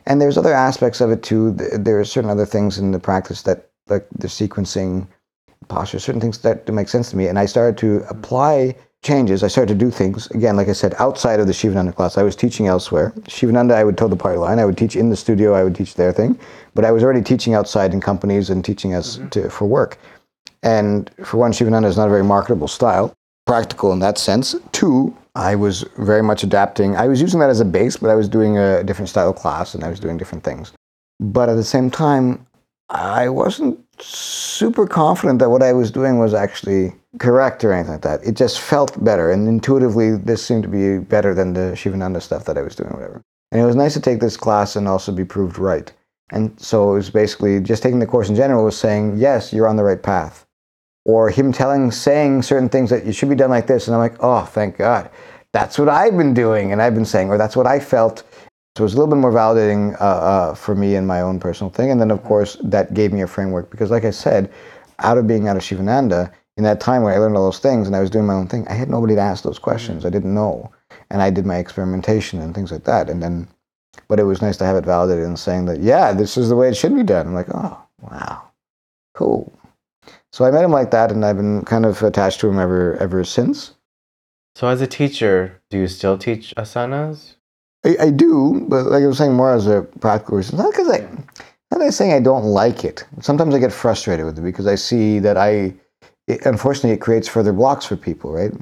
[0.07, 1.53] And there's other aspects of it too.
[1.53, 5.07] There are certain other things in the practice that, like the sequencing,
[5.69, 7.29] posture, certain things that make sense to me.
[7.29, 8.11] And I started to mm-hmm.
[8.11, 9.43] apply changes.
[9.43, 12.17] I started to do things, again, like I said, outside of the Sivananda class.
[12.17, 13.13] I was teaching elsewhere.
[13.23, 14.61] Sivananda, I would toe the party line.
[14.61, 16.39] I would teach in the studio, I would teach their thing.
[16.75, 19.29] But I was already teaching outside in companies and teaching us mm-hmm.
[19.31, 19.99] to, for work.
[20.63, 23.13] And for one, Sivananda is not a very marketable style,
[23.47, 24.55] practical in that sense.
[24.71, 26.97] Two, I was very much adapting.
[26.97, 29.75] I was using that as a base, but I was doing a different style class
[29.75, 30.73] and I was doing different things.
[31.21, 32.47] But at the same time,
[32.91, 38.03] I wasn't super confident that what I was doing was actually correct or anything like
[38.03, 38.23] that.
[38.25, 42.45] It just felt better, and intuitively, this seemed to be better than the Sivananda stuff
[42.45, 43.23] that I was doing, whatever.
[43.51, 45.91] And it was nice to take this class and also be proved right.
[46.33, 49.69] And so it was basically just taking the course in general was saying, yes, you're
[49.69, 50.47] on the right path.
[51.05, 53.89] Or him telling, saying certain things that you should be done like this.
[53.89, 55.11] And I'm like, oh, thank God.
[55.53, 58.23] That's what I've been doing and I've been saying, or that's what I felt.
[58.77, 61.39] So it was a little bit more validating uh, uh, for me in my own
[61.39, 61.91] personal thing.
[61.91, 64.51] And then, of course, that gave me a framework because, like I said,
[65.01, 67.87] out of being out of Sivananda, in that time where I learned all those things
[67.87, 70.05] and I was doing my own thing, I had nobody to ask those questions.
[70.05, 70.71] I didn't know.
[71.11, 73.09] And I did my experimentation and things like that.
[73.09, 73.49] And then,
[74.09, 76.57] but it was nice to have it validated and saying that, yeah, this is the
[76.57, 77.27] way it should be done.
[77.27, 78.43] I'm like, oh, wow,
[79.15, 79.53] cool.
[80.33, 82.97] So I met him like that, and I've been kind of attached to him ever
[82.99, 83.75] ever since.
[84.55, 87.37] So, as a teacher, do you still teach asanas?
[87.85, 90.59] I, I do, but like I was saying, more as a practical reason.
[90.59, 90.99] Not because I,
[91.71, 93.05] not that I'm saying I don't like it.
[93.21, 95.75] Sometimes I get frustrated with it because I see that I,
[96.29, 98.53] it, unfortunately, it creates further blocks for people, right?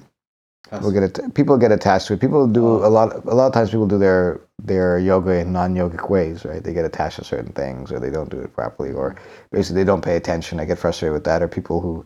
[0.70, 2.20] People get people get attached to it.
[2.20, 2.86] People do Oh.
[2.86, 3.24] a lot.
[3.26, 6.62] A lot of times, people do their their yoga in non-yogic ways, right?
[6.62, 9.16] They get attached to certain things, or they don't do it properly, or
[9.50, 10.60] basically they don't pay attention.
[10.60, 11.42] I get frustrated with that.
[11.42, 12.04] Or people who,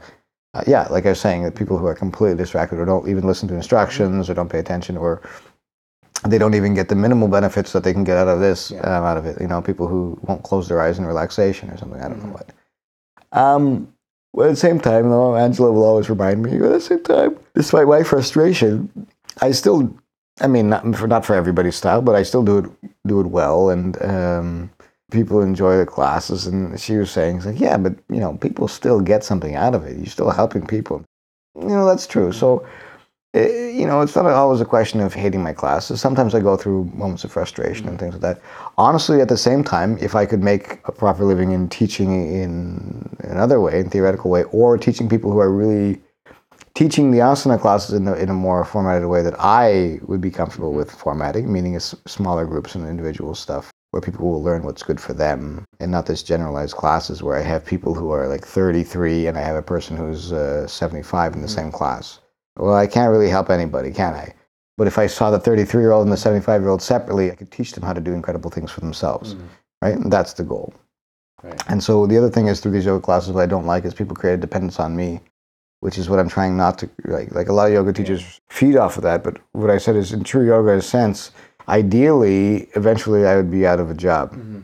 [0.55, 3.27] uh, yeah, like I was saying, that people who are completely distracted, or don't even
[3.27, 5.21] listen to instructions, or don't pay attention, or
[6.27, 8.81] they don't even get the minimal benefits that they can get out of this, Yeah.
[8.81, 9.41] um, out of it.
[9.41, 12.01] You know, people who won't close their eyes in relaxation or something.
[12.01, 12.51] I don't know what.
[13.33, 13.89] Um,
[14.33, 16.55] well, at the same time, though, Angela will always remind me.
[16.55, 18.89] At the same time, despite my frustration,
[19.41, 19.95] I still,
[20.41, 22.71] I mean, not for not for everybody's style, but I still do it
[23.07, 24.71] do it well, and um,
[25.13, 26.47] people enjoy the classes.
[26.47, 29.85] And she was saying, like, yeah, but you know, people still get something out of
[29.85, 29.97] it.
[29.97, 31.05] You're still helping people.
[31.61, 32.33] You know, that's true.
[32.33, 32.67] So.
[33.35, 36.01] eh, You know, it's not always a question of hating my classes.
[36.01, 38.41] Sometimes I go through moments of frustration and things like that.
[38.79, 42.11] Honestly, at the same time, if I could make a proper living in teaching
[42.43, 46.01] in another way, in theoretical way, or teaching people who are really
[46.75, 50.31] teaching the asana classes in, a in a more formatted way that I would be
[50.31, 50.79] comfortable mm-hmm.
[50.79, 55.01] with formatting, meaning it's smaller groups and individual stuff where people will learn what's good
[55.01, 59.29] for them and not this generalized classes where I have people who are like 33
[59.29, 61.55] and I have a person who's uh, 75 in the mm-hmm.
[61.55, 62.19] same class.
[62.57, 64.35] Well, I can't really help anybody, can I?
[64.77, 67.37] But if I saw the 33 year old and the 75 year old separately, I
[67.37, 69.47] could teach them how to do incredible things for themselves, mm-hmm.
[69.83, 69.95] right?
[69.95, 70.75] And that's the goal.
[71.45, 71.63] Right.
[71.69, 73.95] And so the other thing is through these yoga classes, what I don't like is
[73.95, 75.21] people create a dependence on me,
[75.85, 77.31] which is what I'm trying not to like.
[77.35, 79.23] Like a lot of yoga teachers feed off of that.
[79.23, 81.31] But what I said is, in true yoga sense,
[81.69, 84.61] ideally, eventually, I would be out of a job Mm-hmm.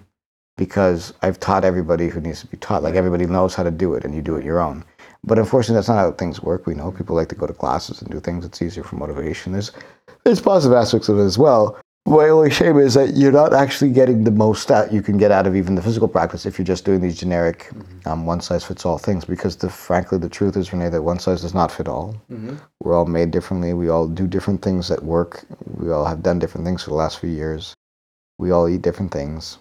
[0.57, 2.83] because I've taught everybody who needs to be taught.
[2.83, 4.83] Like everybody knows how to do it, and you do it your own.
[5.23, 6.67] But unfortunately, that's not how things work.
[6.67, 8.47] We know people like to go to classes and do things.
[8.47, 9.53] It's easier for motivation.
[9.53, 9.73] There's
[10.25, 11.79] there's positive aspects of it as well.
[12.07, 15.31] My only shame is that you're not actually getting the most out you can get
[15.31, 17.71] out of even the physical practice if you're just doing these generic
[18.07, 19.25] um, one size fits all things.
[19.25, 22.17] Because the, frankly, the truth is, Renee, that one size does not fit all.
[22.31, 22.57] Mm-hmm.
[22.83, 23.75] We're all made differently.
[23.75, 25.45] We all do different things at work.
[25.67, 27.75] We all have done different things for the last few years.
[28.39, 29.59] We all eat different things.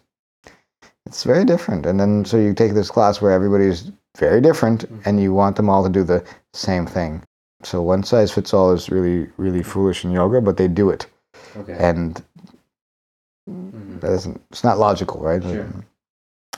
[1.05, 1.85] It's very different.
[1.85, 5.69] And then so you take this class where everybody's very different and you want them
[5.69, 6.23] all to do the
[6.53, 7.21] same thing.
[7.63, 11.05] So one size fits all is really, really foolish in yoga, but they do it.
[11.57, 11.75] Okay.
[11.79, 12.21] And
[13.49, 13.99] Mhm.
[14.01, 15.41] that isn't, it's not logical, right?
[15.43, 15.67] Sure.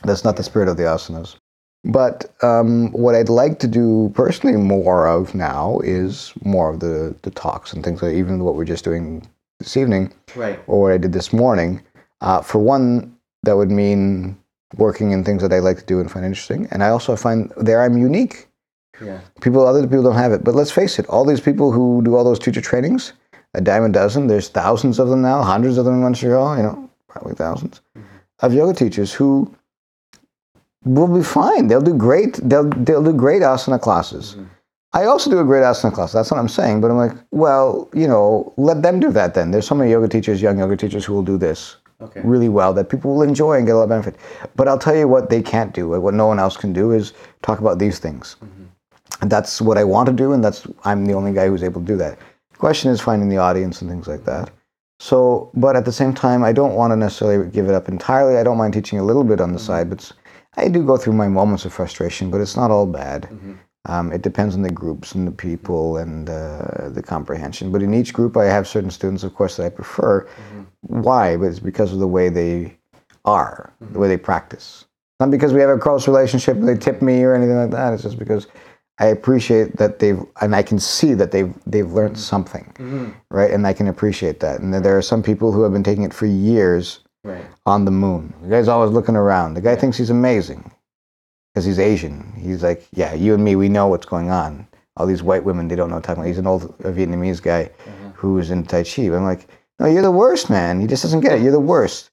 [0.03, 1.35] That's not the spirit of the asanas.
[1.83, 7.15] But um, what I'd like to do personally more of now is more of the,
[7.23, 9.27] the talks and things like even what we're just doing
[9.59, 10.59] this evening Right.
[10.67, 11.81] or what I did this morning.
[12.21, 14.37] Uh, for one, that would mean
[14.77, 16.67] working in things that I like to do and find interesting.
[16.71, 18.47] And I also find there I'm unique.
[19.03, 19.19] Yeah.
[19.41, 20.43] People, other people don't have it.
[20.43, 23.13] But let's face it, all these people who do all those teacher trainings,
[23.53, 24.27] a dime a dozen.
[24.27, 26.57] There's thousands of them now, hundreds of them in Montreal.
[26.57, 28.01] You know, probably 1000s mm-hmm.
[28.39, 29.53] of yoga teachers who
[30.85, 31.67] will be fine.
[31.67, 32.39] They'll do great.
[32.43, 34.33] They'll they'll do great asana classes.
[34.33, 34.45] Mm-hmm.
[34.93, 36.11] I also do a great asana class.
[36.11, 36.81] That's what I'm saying.
[36.81, 39.51] But I'm like, well, you know, let them do that then.
[39.51, 42.21] There's so many yoga teachers, young yoga teachers, who will do this Okay.
[42.23, 44.15] really well that people will enjoy and get a lot of benefit.
[44.55, 45.89] But I'll tell you what they can't do.
[46.01, 48.37] What no one else can do is talk about these things.
[49.21, 51.79] And that's what I want to do, and that's I'm the only guy who's able
[51.81, 52.17] to do that.
[52.61, 54.51] Question is finding the audience and things like that.
[54.99, 58.37] So, but at the same time, I don't want to necessarily give it up entirely.
[58.37, 59.65] I don't mind teaching a little bit on the mm-hmm.
[59.65, 60.11] side, but
[60.57, 62.29] I do go through my moments of frustration.
[62.29, 63.23] But it's not all bad.
[63.23, 63.53] Mm-hmm.
[63.85, 66.03] Um, it depends on the groups and the people mm-hmm.
[66.03, 67.71] and uh, the comprehension.
[67.71, 70.29] But in each group, I have certain students, of course, that I prefer.
[70.81, 71.37] Why?
[71.37, 72.77] But it's because of the way they
[73.25, 74.85] are, the way they practice.
[75.19, 77.93] Not because we have a close relationship, they tip me or anything like that.
[77.93, 78.45] It's just because
[79.01, 82.31] I appreciate that they've, and I can see that they've they've learned mm-hmm.
[82.33, 83.09] something, mm-hmm.
[83.31, 83.49] right?
[83.49, 84.61] And I can appreciate that.
[84.61, 87.45] And there are some people who have been taking it for years Right.
[87.67, 88.33] on the moon.
[88.41, 89.53] The guy's always looking around.
[89.53, 90.71] The guy thinks he's amazing
[91.53, 92.33] because he's Asian.
[92.35, 94.67] He's like, yeah, you and me, we know what's going on.
[94.97, 96.27] All these white women, they don't know what talking about.
[96.29, 98.09] He's an old Vietnamese guy mm-hmm.
[98.15, 99.03] who's in Tai Chi.
[99.03, 99.47] I'm like,
[99.79, 100.79] no, you're the worst, man.
[100.79, 101.41] He just doesn't get it.
[101.41, 102.10] You're the worst.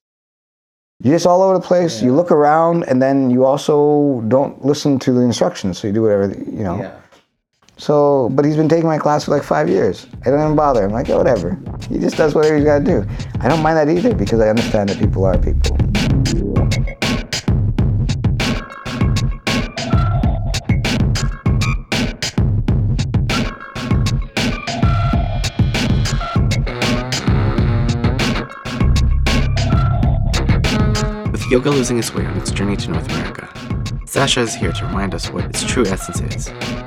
[1.00, 2.02] You're just all over the place.
[2.02, 5.78] You look around, and then you also don't listen to the instructions.
[5.78, 6.80] So you do whatever, you know.
[6.80, 7.00] Yeah.
[7.76, 10.08] So, but he's been taking my class for like five years.
[10.26, 10.84] I don't even bother.
[10.84, 11.56] I'm like, yeah, whatever.
[11.88, 13.06] He just does whatever he's got to do.
[13.38, 15.76] I don't mind that either because I understand that people are people.
[31.48, 33.48] With yoga losing its way on its journey to North America,
[34.04, 36.44] Sacha is here to remind us what its true essence is,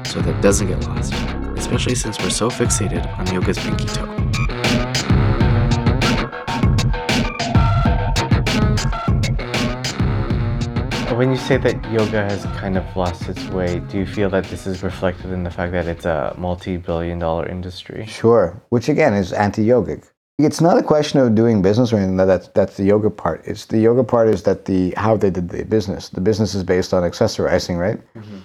[0.08, 1.14] so that it doesn't get lost,
[1.58, 4.06] especially since we're so fixated on yoga's pinky toe.
[11.18, 14.44] When you say that yoga has kind of lost its way, do you feel that
[14.44, 18.06] this is reflected in the fact that it's a multi-billion dollar industry?
[18.06, 18.62] Sure.
[18.70, 20.12] Which again is anti-yogic.
[20.40, 22.18] It's not a question of doing business or anything.
[22.18, 23.42] that- That's that's the yoga part.
[23.46, 26.10] It's the yoga part is that the how they did the business.
[26.10, 28.00] The business is based on accessorizing, right?
[28.16, 28.38] Mm-hmm.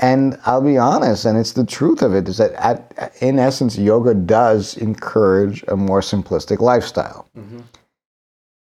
[0.00, 3.76] And I'll be honest, and it's the truth of it, is that at, in essence,
[3.76, 7.28] yoga does encourage a more simplistic lifestyle.
[7.36, 7.60] Mm-hmm.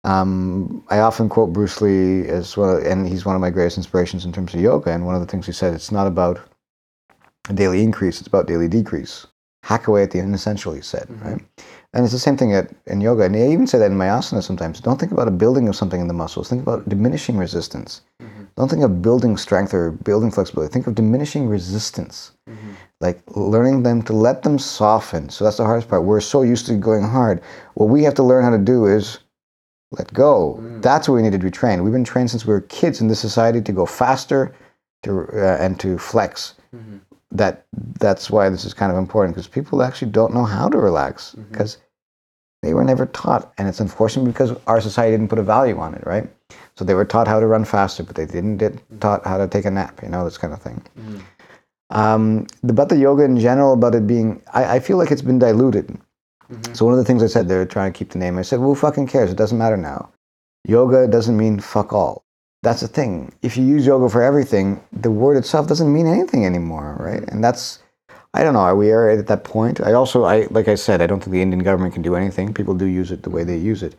[0.04, 4.24] Um, I often quote Bruce Lee as well, and he's one of my greatest inspirations
[4.24, 4.90] in terms of yoga.
[4.90, 6.40] And one of the things he said, it's not about
[7.48, 9.26] a daily increase, it's about daily decrease.
[9.62, 11.28] Hack away at the inessential, he said, mm-hmm.
[11.28, 11.44] right?
[11.94, 13.24] And it's the same thing at, in yoga.
[13.24, 14.80] And I even say that in my asana sometimes.
[14.80, 16.48] Don't think about a building of something in the muscles.
[16.48, 18.02] Think about diminishing resistance.
[18.22, 18.44] Mm-hmm.
[18.56, 20.70] Don't think of building strength or building flexibility.
[20.70, 22.32] Think of diminishing resistance.
[22.48, 22.72] Mm-hmm.
[23.00, 25.30] Like learning them to let them soften.
[25.30, 26.04] So that's the hardest part.
[26.04, 27.40] We're so used to going hard.
[27.74, 29.20] What we have to learn how to do is
[29.92, 30.58] let go.
[30.60, 30.82] Mm.
[30.82, 31.82] That's what we need to be trained.
[31.82, 34.54] We've been trained since we were kids in this society to go faster
[35.04, 36.54] to, uh, and to flex.
[36.74, 36.98] Mm-hmm.
[37.30, 40.78] That that's why this is kind of important because people actually don't know how to
[40.78, 41.50] relax mm-hmm.
[41.50, 41.78] because
[42.62, 45.94] they were never taught, and it's unfortunate because our society didn't put a value on
[45.94, 46.28] it, right?
[46.76, 48.98] So they were taught how to run faster, but they didn't get mm-hmm.
[48.98, 50.82] taught how to take a nap, you know, this kind of thing.
[50.98, 51.18] Mm-hmm.
[51.90, 55.38] Um, about the yoga in general, about it being, I, I feel like it's been
[55.38, 55.98] diluted.
[56.72, 58.38] So one of the things I said, they're trying to keep the name.
[58.38, 59.30] I said, well, who fucking cares?
[59.30, 60.10] It doesn't matter now.
[60.66, 62.24] Yoga doesn't mean fuck all.
[62.62, 63.32] That's the thing.
[63.42, 67.22] If you use yoga for everything, the word itself doesn't mean anything anymore, right?
[67.28, 67.78] And that's,
[68.34, 68.60] I don't know.
[68.60, 69.80] Are we are at that point?
[69.80, 72.52] I also, I like I said, I don't think the Indian government can do anything.
[72.52, 73.94] People do use it the way they use it.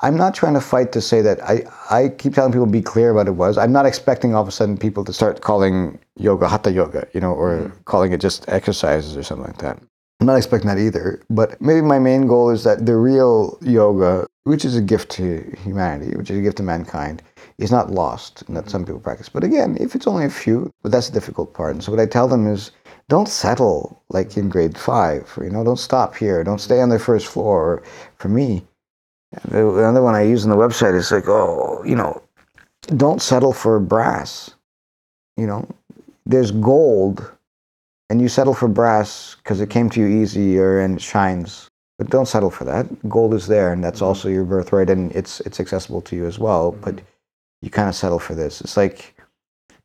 [0.00, 1.42] I'm not trying to fight to say that.
[1.42, 3.58] I I keep telling people be clear what it was.
[3.58, 7.20] I'm not expecting all of a sudden people to start calling yoga hatha yoga, you
[7.20, 7.82] know, or mm-hmm.
[7.84, 9.78] calling it just exercises or something like that.
[10.24, 11.20] I'm not expecting that either.
[11.28, 15.54] But maybe my main goal is that the real yoga, which is a gift to
[15.62, 17.22] humanity, which is a gift to mankind,
[17.58, 19.28] is not lost and that some people practice.
[19.28, 21.74] But again, if it's only a few, but that's the difficult part.
[21.74, 22.70] And so what I tell them is
[23.10, 26.42] don't settle like in grade five, you know, don't stop here.
[26.42, 27.82] Don't stay on the first floor.
[28.16, 28.64] For me,
[29.48, 32.22] the other one I use on the website is like, oh, you know,
[32.96, 34.52] don't settle for brass.
[35.36, 35.68] You know,
[36.24, 37.30] there's gold
[38.10, 41.68] and you settle for brass because it came to you easier and it shines.
[41.98, 42.86] But don't settle for that.
[43.08, 44.06] Gold is there, and that's mm-hmm.
[44.06, 46.72] also your birthright, and it's it's accessible to you as well.
[46.72, 46.80] Mm-hmm.
[46.80, 47.00] But
[47.62, 48.60] you kind of settle for this.
[48.60, 49.14] It's like,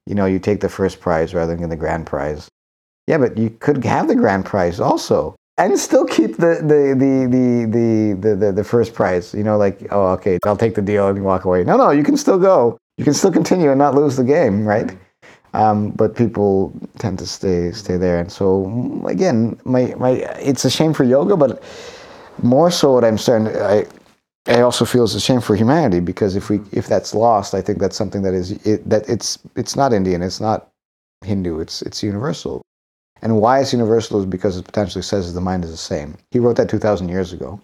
[0.06, 2.50] you know, you take the first prize rather than the grand prize.
[3.08, 7.28] Yeah, but you could have the grand prize also, and still keep the the the
[7.30, 9.34] the the the, the, the first prize.
[9.34, 11.64] You know, like, oh, okay, I'll take the deal and walk away.
[11.64, 12.78] No, no, you can still go.
[12.98, 14.88] You can still continue and not lose the game, right?
[14.88, 15.09] Mm-hmm.
[15.54, 20.70] Um, but people tend to stay stay there, and so again, my my it's a
[20.70, 21.64] shame for yoga, but
[22.44, 23.86] more so what I'm starting I
[24.48, 27.62] I also feel is a shame for humanity because if we if that's lost, I
[27.62, 30.70] think that's something that is it, that it's it's not Indian, it's not
[31.26, 32.62] Hindu, it's it's universal.
[33.22, 36.18] And why it's universal is because it Patanjali says the mind is the same.
[36.32, 37.60] He wrote that 2,000 years ago,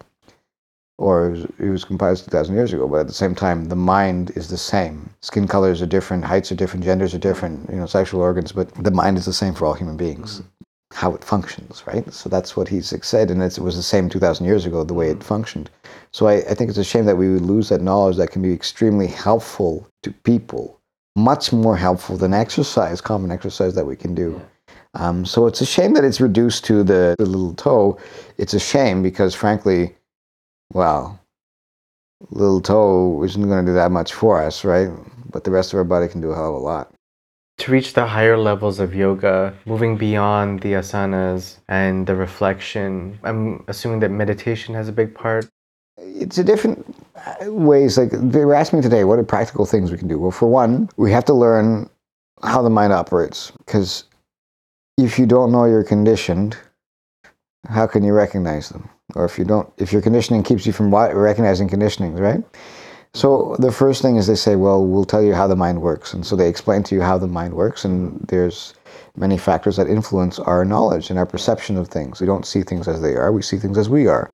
[0.98, 2.88] or it was, it was compiled 2,000 years ago.
[2.88, 5.10] But at the same time, the mind is the same.
[5.20, 8.72] Skin colors are different, heights are different, genders are different, you know, sexual organs, but
[8.82, 10.42] the mind is the same for all human beings.
[10.92, 12.10] How it functions, right?
[12.12, 15.10] So that's what he said, and it was the same 2,000 years ago, the way
[15.10, 15.68] it functioned.
[16.12, 18.40] So I, I think it's a shame that we would lose that knowledge that can
[18.40, 20.80] be extremely helpful to people,
[21.14, 24.40] much more helpful than exercise, common exercise that we can do.
[24.94, 27.98] Um, so it's a shame that it's reduced to the, the little toe.
[28.38, 29.94] It's a shame because, frankly,
[30.72, 31.20] well,
[32.30, 34.90] little toe isn't going to do that much for us, right?
[35.30, 36.92] But the rest of our body can do a hell of a lot.
[37.58, 43.64] To reach the higher levels of yoga, moving beyond the asanas and the reflection, I'm
[43.68, 45.48] assuming that meditation has a big part.
[45.96, 46.84] It's a different
[47.16, 47.96] uh, ways.
[47.96, 50.18] Like they were asking me today, what are practical things we can do?
[50.18, 51.88] Well, for one, we have to learn
[52.42, 54.04] how the mind operates because
[54.98, 56.58] if you don't know you're conditioned,
[57.68, 58.88] how can you recognize them?
[59.14, 62.42] Or if you don't, if your conditioning keeps you from recognizing conditionings, right?
[63.14, 66.12] So the first thing is they say, well, we'll tell you how the mind works,
[66.12, 68.74] and so they explain to you how the mind works, and there's
[69.16, 72.20] many factors that influence our knowledge and our perception of things.
[72.20, 74.28] We don't see things as they are; we see things as we are.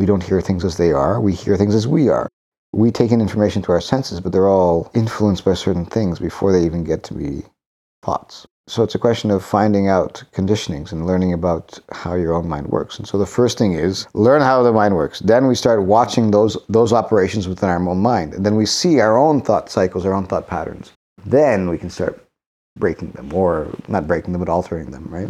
[0.00, 2.28] We don't hear things as they are; we hear things as we are.
[2.72, 6.50] We take in information through our senses, but they're all influenced by certain things before
[6.50, 7.44] they even get to be
[8.02, 8.46] thoughts.
[8.68, 12.68] So it's a question of finding out conditionings and learning about how your own mind
[12.68, 12.96] works.
[12.96, 15.18] And so the first thing is learn how the mind works.
[15.20, 18.34] Then we start watching those those operations within our own mind.
[18.34, 20.92] And then we see our own thought cycles, our own thought patterns.
[21.26, 22.24] Then we can start
[22.78, 25.28] breaking them or not breaking them but altering them, right?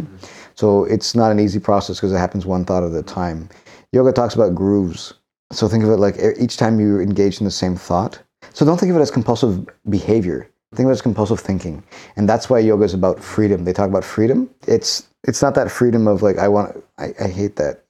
[0.55, 3.49] So it's not an easy process because it happens one thought at a time.
[3.91, 5.13] Yoga talks about grooves.
[5.51, 8.21] So think of it like each time you engage in the same thought.
[8.53, 11.83] So don't think of it as compulsive behavior Think about it as compulsive thinking,
[12.15, 13.63] and that's why yoga is about freedom.
[13.63, 14.49] They talk about freedom.
[14.67, 16.83] It's it's not that freedom of like I want.
[16.97, 17.83] I, I hate that.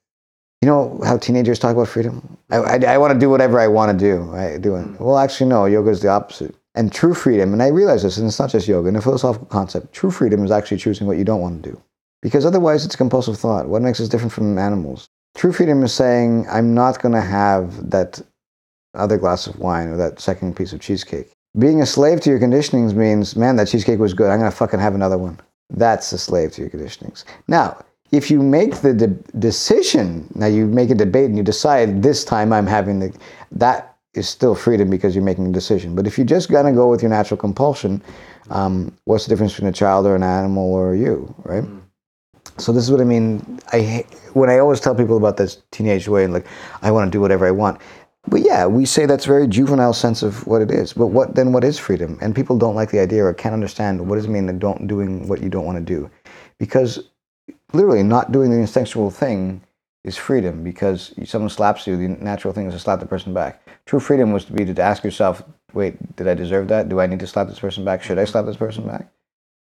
[0.62, 2.38] You know how teenagers talk about freedom?
[2.50, 4.34] I, I, I want to do whatever I want to do.
[4.34, 4.86] I do it.
[4.86, 5.00] Mm.
[5.00, 5.66] Well, actually, no.
[5.66, 6.56] Yoga is the opposite.
[6.76, 8.90] And true freedom, and I realize this, and it's not just yoga.
[8.90, 11.82] In a philosophical concept, true freedom is actually choosing what you don't want to do,
[12.22, 13.68] because otherwise it's compulsive thought.
[13.68, 15.08] What makes us different from animals?
[15.36, 18.22] True freedom is saying I'm not going to have that
[18.94, 22.40] other glass of wine or that second piece of cheesecake being a slave to your
[22.40, 24.30] conditionings means, man, that cheesecake was good.
[24.30, 25.40] I'm going to fucking have another one.
[25.70, 27.26] That's a slave to your conditionings.
[27.48, 29.08] Now, if you make the de-
[29.40, 33.16] decision, now you make a debate and you decide this time I'm having the,
[33.52, 35.96] that is still freedom because you're making a decision.
[35.96, 38.04] But if you're just going to go with your natural compulsion,
[38.50, 41.64] um, what's the difference between a child or an animal or you, right?
[41.64, 41.82] Mm.
[42.58, 43.60] So this is what I mean.
[43.72, 46.46] I when I always tell people about this teenage way and like
[46.84, 47.82] I want to do whatever I want.
[48.28, 50.94] But yeah, we say that's very juvenile sense of what it is.
[50.94, 51.52] But what then?
[51.52, 52.18] What is freedom?
[52.22, 54.88] And people don't like the idea or can't understand what does it mean that don't
[54.88, 56.10] doing what you don't want to do,
[56.58, 57.10] because
[57.74, 59.62] literally not doing the instinctual thing
[60.04, 60.64] is freedom.
[60.64, 63.62] Because someone slaps you, the natural thing is to slap the person back.
[63.86, 65.44] True freedom was to be to ask yourself,
[65.74, 66.88] wait, did I deserve that?
[66.88, 68.04] Do I need to slap this person back?
[68.04, 69.12] Should I slap this person back?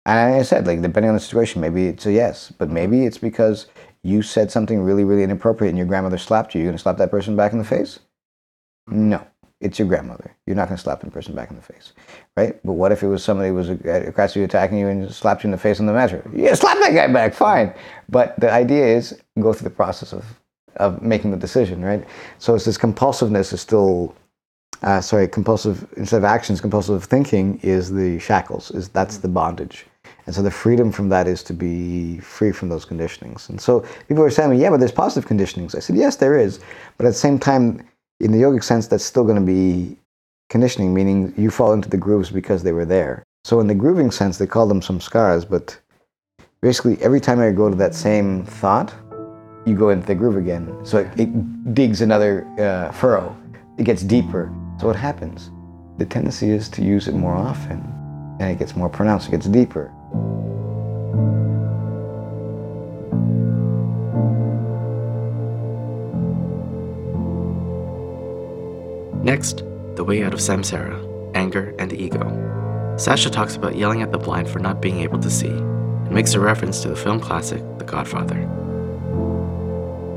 [0.05, 3.17] And I said, like, depending on the situation, maybe it's a yes, but maybe it's
[3.17, 3.65] because
[4.03, 6.61] you said something really, really inappropriate and your grandmother slapped you.
[6.61, 7.99] You're to slap that person back in the face?
[8.87, 9.25] No,
[9.61, 10.35] it's your grandmother.
[10.45, 11.93] You're not going to slap the person back in the face,
[12.37, 12.59] right?
[12.63, 15.51] But what if it was somebody who was aggressively attacking you and slapped you in
[15.51, 16.21] the face on the metro?
[16.33, 17.73] Yeah, slap that guy back, fine.
[18.09, 20.25] But the idea is go through the process of
[20.77, 22.05] of making the decision, right?
[22.37, 24.13] So it's this compulsiveness is still,
[24.83, 28.71] uh, sorry, compulsive instead of actions, compulsive thinking is the shackles.
[28.71, 29.85] Is that's the bondage.
[30.25, 33.47] And so the freedom from that is to be free from those conditionings.
[33.49, 35.75] And so people are saying, yeah, but there's positive conditionings.
[35.75, 36.59] I said, yes, there is.
[36.97, 37.87] But at the same time,
[38.19, 39.97] in the yogic sense, that's still going to be
[40.49, 43.23] conditioning, meaning you fall into the grooves because they were there.
[43.43, 45.79] So in the grooving sense, they call them samskaras, but
[46.61, 48.93] basically every time I go to that same thought,
[49.65, 50.79] you go into the groove again.
[50.83, 53.35] So it, it digs another uh, furrow.
[53.77, 54.53] It gets deeper.
[54.79, 55.51] So what happens?
[55.97, 57.79] The tendency is to use it more often,
[58.39, 59.27] and it gets more pronounced.
[59.27, 59.91] It gets deeper.
[69.25, 69.63] Next,
[69.95, 71.01] the way out of samsara,
[71.33, 72.95] anger, and ego.
[72.95, 76.35] Sacha talks about yelling at the blind for not being able to see, and makes
[76.35, 78.39] a reference to the film classic The Godfather.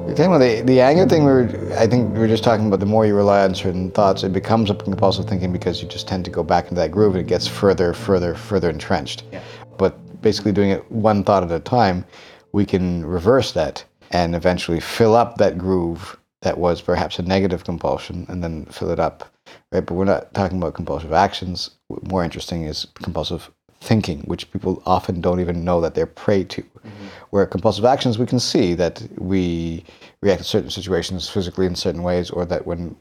[0.04, 1.24] You're talking about the, the anger thing.
[1.24, 3.90] We were, I think we were just talking about the more you rely on certain
[3.92, 6.90] thoughts, it becomes a compulsive thinking because you just tend to go back into that
[6.90, 9.22] groove and it gets further, further, further entrenched.
[9.32, 9.40] Yeah.
[9.78, 12.04] But basically, doing it one thought at a time,
[12.52, 17.64] we can reverse that and eventually fill up that groove that was perhaps a negative
[17.64, 19.32] compulsion and then fill it up,
[19.72, 19.84] right?
[19.84, 21.70] But we're not talking about compulsive actions.
[22.02, 26.62] More interesting is compulsive thinking, which people often don't even know that they're prey to.
[26.62, 27.06] Mm-hmm.
[27.30, 29.84] Where compulsive actions, we can see that we
[30.22, 32.96] react to certain situations physically in certain ways, or that when,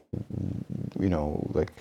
[1.00, 1.72] you know, like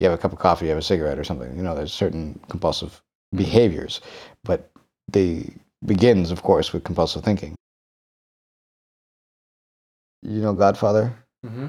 [0.00, 1.92] you have a cup of coffee, you have a cigarette or something, you know, there's
[1.92, 3.38] certain compulsive mm-hmm.
[3.38, 4.00] behaviors,
[4.42, 4.70] but
[5.10, 5.50] they
[5.84, 7.54] begins, of course, with compulsive thinking.
[10.24, 11.14] You know Godfather?
[11.46, 11.68] Mm-hmm.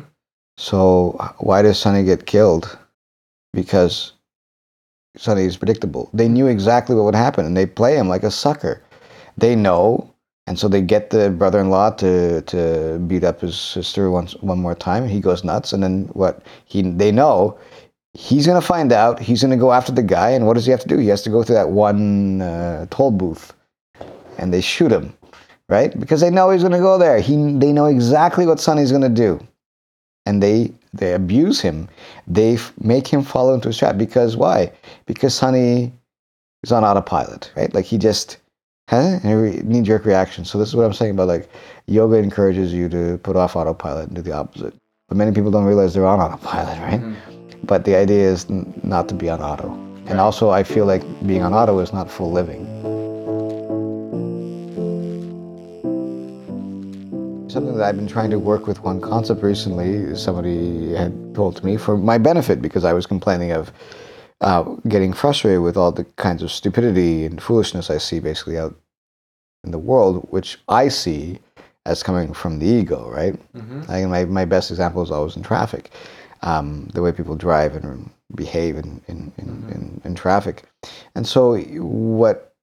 [0.58, 2.78] So why does Sonny get killed?
[3.54, 4.14] Because
[5.18, 6.10] Sonny is predictable.
[6.14, 8.82] They knew exactly what would happen, and they play him like a sucker.
[9.38, 10.10] They know,
[10.48, 14.76] and so they get the brother-in-law to to beat up his sister once one more
[14.76, 15.08] time.
[15.08, 16.42] He goes nuts, and then what?
[16.66, 17.58] He they know
[18.14, 19.20] he's gonna find out.
[19.20, 20.98] He's gonna go after the guy, and what does he have to do?
[20.98, 23.54] He has to go through that one uh, toll booth,
[24.38, 25.14] and they shoot him,
[25.70, 25.98] right?
[26.00, 27.20] Because they know he's gonna go there.
[27.20, 29.40] He they know exactly what Sonny's gonna do
[30.26, 31.88] and they they abuse him.
[32.28, 34.72] They f- make him fall into a trap because why?
[35.06, 35.92] Because Sonny
[36.64, 37.74] is on autopilot, right?
[37.74, 38.38] Like he just
[38.88, 40.46] has a knee jerk reaction.
[40.46, 41.50] So this is what I'm saying about like
[41.88, 44.74] yoga encourages you to put off autopilot and do the opposite.
[45.08, 47.02] But many people don't realize they're on autopilot, right?
[47.02, 47.66] Mm-hmm.
[47.66, 49.72] But the idea is n- not to be on auto.
[50.08, 52.66] And also, I feel like being on auto is not full living.
[57.56, 60.14] Something that I've been trying to work with one concept recently.
[60.16, 63.72] Somebody had told to me for my benefit because I was complaining of
[64.42, 68.76] uh, getting frustrated with all the kinds of stupidity and foolishness I see basically out
[69.64, 71.40] in the world, which I see
[71.86, 73.36] as coming from the ego, right?
[73.54, 73.90] Mm-hmm.
[73.90, 75.92] I, my, my best example is always in traffic,
[76.42, 80.64] um, the way people drive and behave in, in, in, in, in traffic.
[81.16, 82.54] And so, what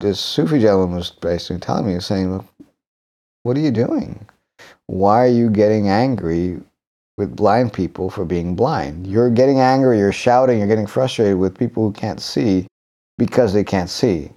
[0.00, 2.46] this Sufi gentleman was basically telling me is saying, "Look,
[3.44, 4.26] what are you doing?
[4.86, 6.58] Why are you getting angry
[7.18, 9.06] with blind people for being blind?
[9.06, 12.66] You're getting angry, you're shouting, you're getting frustrated with people who can't see
[13.18, 14.30] because they can't see.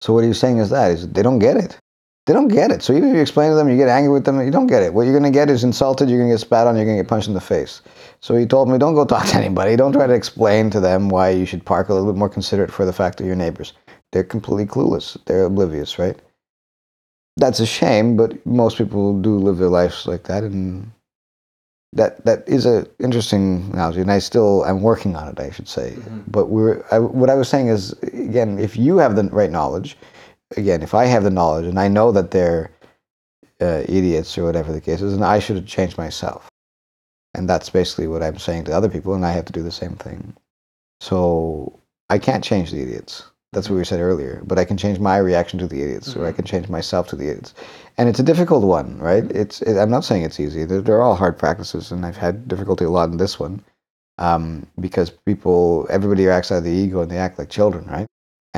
[0.00, 1.78] So what are you saying is that is they don't get it.
[2.26, 2.82] They don't get it.
[2.82, 4.82] So even if you explain to them, you get angry with them, you don't get
[4.82, 4.92] it.
[4.92, 6.98] What you're going to get is insulted, you're going to get spat on, you're going
[6.98, 7.80] to get punched in the face.
[8.20, 9.76] So he told me, don't go talk to anybody.
[9.76, 12.72] Don't try to explain to them why you should park a little bit more considerate
[12.72, 13.72] for the fact of your neighbors.
[14.12, 15.16] They're completely clueless.
[15.24, 16.18] They're oblivious, right?
[17.38, 20.90] That's a shame, but most people do live their lives like that, and
[21.92, 24.00] that that is a interesting analogy.
[24.00, 25.94] And I still I'm working on it, I should say.
[25.96, 26.24] Mhm.
[26.26, 29.96] But we're I, what I was saying is again, if you have the right knowledge,
[30.56, 32.70] again, if I have the knowledge and I know that they're
[33.60, 36.48] uh, idiots or whatever the case is, then I should have changed myself.
[37.34, 39.72] And that's basically what I'm saying to other people, and I have to do the
[39.72, 40.34] same thing.
[41.00, 41.78] So
[42.10, 43.24] I can't change the idiots.
[43.52, 44.42] That's what we said earlier.
[44.46, 46.36] But I can change my reaction to the idiots, or I Mhm.
[46.36, 47.54] can change myself to the idiots.
[47.96, 49.24] And it's a difficult one, right?
[49.32, 49.62] It's.
[49.62, 50.64] It, I'm not saying it's easy.
[50.64, 53.62] They're, they're all hard practices, and I've had difficulty a lot in this one,
[54.18, 58.06] um, because people, everybody acts out of the ego, and they act like children, right?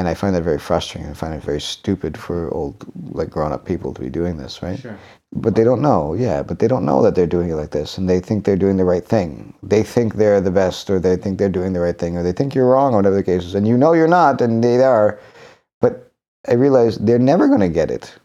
[0.00, 1.10] And I find that very frustrating.
[1.10, 4.78] I find it very stupid for old, like grown-up people to be doing this, right?
[4.78, 4.98] Sure.
[5.30, 6.42] But they don't know, yeah.
[6.42, 8.78] But they don't know that they're doing it like this, and they think they're doing
[8.78, 9.52] the right thing.
[9.62, 12.32] They think they're the best, or they think they're doing the right thing, or they
[12.32, 14.82] think you're wrong, or whatever the case is, and you know you're not, and they
[14.82, 15.20] are.
[15.82, 16.10] But
[16.48, 18.18] I realize they're never going to get it.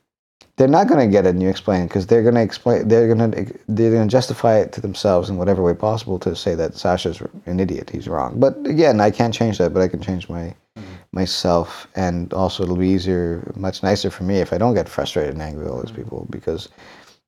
[0.56, 2.88] They're not going to get it, and you explain because they're going to explain.
[2.88, 6.38] They're going to they're going to justify it to themselves in whatever way possible to
[6.38, 7.90] say that Sacha's an idiot.
[7.90, 8.40] He's wrong.
[8.40, 10.56] But again, I can't change that, but I can change my
[11.16, 15.34] myself and also it'll be easier much nicer for me if i don't get frustrated
[15.34, 15.96] and angry with all these mm.
[16.04, 16.70] people because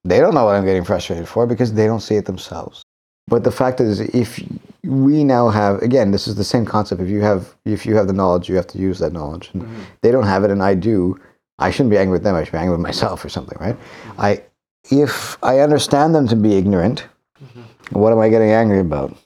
[0.04, 2.84] they don't know what i'm getting frustrated for because they don't see it themselves.
[3.30, 4.42] But the fact is if
[4.84, 7.02] we now have again this is the same concept.
[7.02, 9.50] If you have if you have the knowledge you have to use that knowledge.
[9.54, 9.82] And Mhm.
[10.02, 11.20] they don't have it and i do
[11.60, 12.36] i shouldn't be angry with them.
[12.36, 13.76] I should be angry with myself or something right?
[13.76, 14.22] Mm-hmm.
[14.22, 14.44] I
[14.90, 17.00] if i understand them to be ignorant
[17.44, 17.64] mm-hmm.
[18.00, 19.18] what am i getting angry about.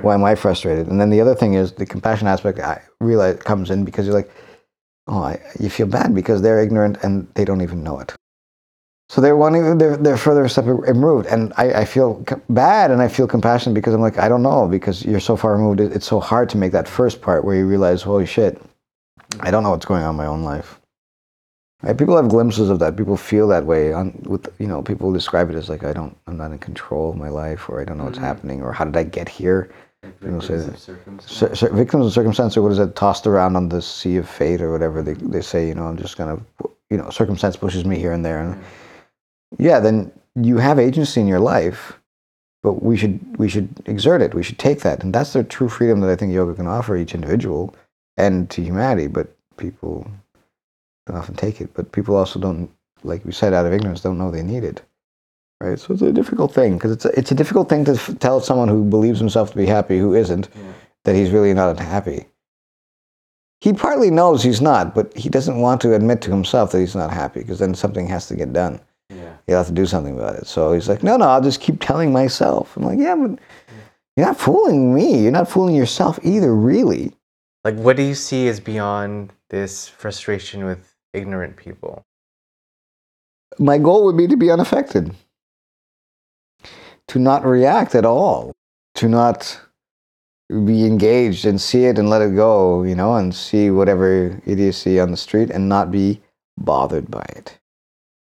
[0.00, 0.88] Why am I frustrated?
[0.88, 2.58] And then the other thing is the compassion aspect.
[2.58, 4.30] I realize comes in because you're like,
[5.06, 8.14] oh, I, you feel bad because they're ignorant and they don't even know it.
[9.08, 13.26] So they're wanting they're they're further removed, and I, I feel bad and I feel
[13.26, 15.80] compassion because I'm like I don't know because you're so far removed.
[15.80, 18.58] It's so hard to make that first part where you realize, holy shit,
[19.40, 20.80] I don't know what's going on in my own life.
[21.82, 21.96] Right?
[21.98, 22.96] People have glimpses of that.
[22.96, 23.92] People feel that way.
[23.92, 27.10] On with you know, people describe it as like I don't, I'm not in control
[27.10, 28.22] of my life, or I don't know what's Mhm.
[28.22, 29.70] happening, or how did I get here?
[30.02, 31.32] Like You know, say victims of circumstance.
[31.38, 32.94] Cir- cir- victims of circumstance, or what is it?
[32.96, 35.68] Tossed around on the sea of fate, or whatever they they say.
[35.68, 36.42] You know, I'm just kind of,
[36.90, 38.56] you know, circumstance pushes me here and there, and
[39.58, 41.98] yeah, then you have agency in your life,
[42.62, 44.34] but we should we should exert it.
[44.34, 46.96] We should take that, and that's the true freedom that I think yoga can offer
[46.96, 47.74] each individual
[48.16, 49.08] and to humanity.
[49.08, 50.06] But people
[51.06, 51.74] don't often take it.
[51.74, 52.70] But people also don't,
[53.02, 54.82] like we said, out of ignorance, don't know they need it.
[55.60, 55.78] right?
[55.78, 58.40] So it's a difficult thing because it's a, it's a difficult thing to f- tell
[58.40, 60.48] someone who believes himself to be happy who isn't
[61.04, 62.26] that he's really not happy.
[63.60, 66.96] He partly knows he's not, but he doesn't want to admit to himself that he's
[66.96, 68.80] not happy because then something has to get done.
[69.08, 69.36] Yeah.
[69.46, 70.46] He'll have to do something about it.
[70.46, 72.76] So he's like, no, no, I'll just keep telling myself.
[72.76, 73.38] I'm like, yeah, but
[74.16, 75.22] you're not fooling me.
[75.22, 77.12] You're not fooling yourself either, really.
[77.64, 82.02] Like, what do you see as beyond this frustration with ignorant people?
[83.58, 85.14] My goal would be to be unaffected,
[87.08, 88.52] to not react at all,
[88.94, 89.60] to not
[90.48, 95.00] be engaged and see it and let it go, you know, and see whatever idiocy
[95.00, 96.20] on the street and not be
[96.58, 97.58] bothered by it.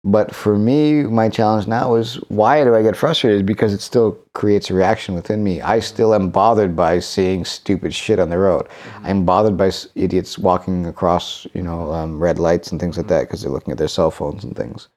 [0.05, 3.45] But for me, my challenge now is why do I get frustrated?
[3.45, 5.61] Because it still creates a reaction within me.
[5.61, 8.69] I still am bothered by seeing stupid shit on the road.
[9.03, 13.23] I'm bothered by idiots walking across, you know, um, red lights and things like that
[13.23, 14.89] because they're looking at their cell phones and things.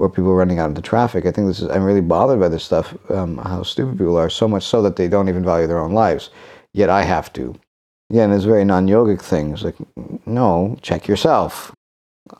[0.00, 1.26] Or people running out into traffic.
[1.26, 1.68] I think this is.
[1.68, 2.96] I'm really bothered by this stuff.
[3.10, 4.30] Um, how stupid people are.
[4.30, 6.30] So much so that they don't even value their own lives.
[6.72, 7.54] Yet I have to.
[8.10, 9.62] Again, it's very non-yogic things.
[9.62, 9.76] Like,
[10.26, 11.72] no, check yourself.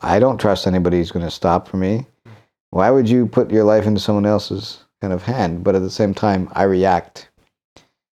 [0.01, 2.05] I don't trust anybody who's going to stop for me.
[2.71, 5.63] Why would you put your life into someone else's kind of hand?
[5.63, 7.29] But at the same time, I react.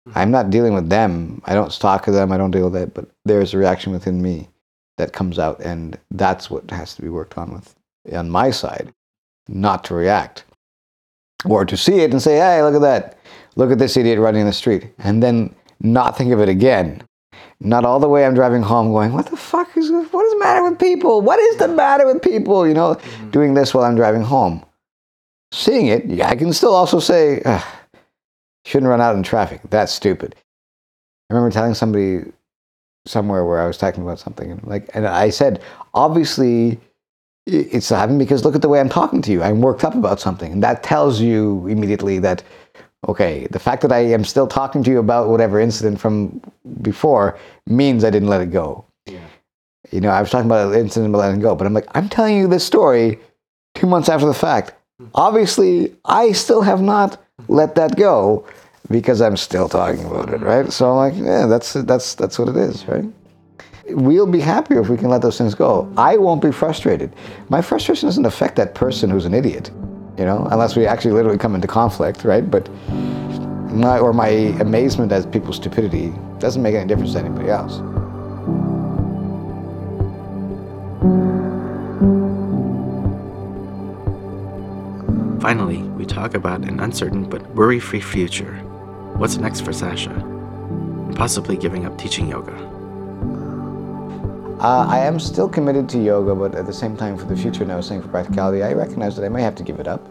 [0.07, 0.18] Mm-hmm.
[0.18, 1.41] I'm not dealing with them.
[1.45, 2.31] I don't stalk them.
[2.31, 2.93] I don't deal with it.
[2.93, 4.49] But there's a reaction within me
[4.98, 7.76] that comes out, and that's what has to be worked on with
[8.14, 8.93] on my side,
[9.48, 10.43] not to react
[11.45, 13.18] or to see it and say, "Hey, look at that!
[13.56, 17.03] Look at this idiot running in the street," and then not think of it again.
[17.60, 20.80] Not all the way I'm driving home going, what the fuck is, what matter with
[20.80, 21.22] people?
[21.22, 22.68] What is the matter with people?
[22.68, 23.30] You know, mm-hmm.
[23.30, 24.66] doing this while I'm driving home.
[25.54, 27.42] Seeing it, yeah, I can still also say,
[28.66, 29.62] shouldn't run out in traffic.
[29.70, 30.36] That's stupid.
[31.30, 32.32] I remember telling somebody
[33.06, 35.62] somewhere where I was talking about something, and like, and I said,
[35.94, 36.80] obviously,
[37.48, 39.42] it's happening because look at the way I'm talking to you.
[39.42, 42.44] I'm worked up about something, and that tells you immediately that,
[43.08, 46.42] okay, the fact that I am still talking to you about whatever incident from
[46.82, 48.86] before means I didn't let it go.
[49.90, 52.38] You know, I was talking about incident about letting go, but I'm like, I'm telling
[52.38, 53.20] you this story
[53.74, 54.74] two months after the fact.
[55.16, 58.45] Obviously, I still have not let that go
[58.90, 60.72] because I'm still talking about it, right?
[60.72, 63.06] So I'm like, yeah, that's that's that's what it is, right?
[63.90, 65.91] We'll be happier if we can let those things go.
[65.98, 67.14] I won't be frustrated.
[67.49, 69.72] My frustration doesn't affect that person who's an idiot,
[70.18, 72.49] you know, unless we actually literally come into conflict, right?
[72.49, 72.70] But
[73.72, 74.28] my or my
[74.62, 77.82] amazement at people's stupidity doesn't make any difference to anybody else.
[85.42, 88.54] Finally, we talk about an uncertain but worry free future.
[89.18, 90.14] What's next for Sacha?
[91.16, 92.54] Possibly giving up teaching yoga.
[94.62, 97.64] Uh, I am still committed to yoga, but at the same time, for the future,
[97.64, 99.88] and I was saying for practicality, I recognize that I may have to give it
[99.88, 100.08] up,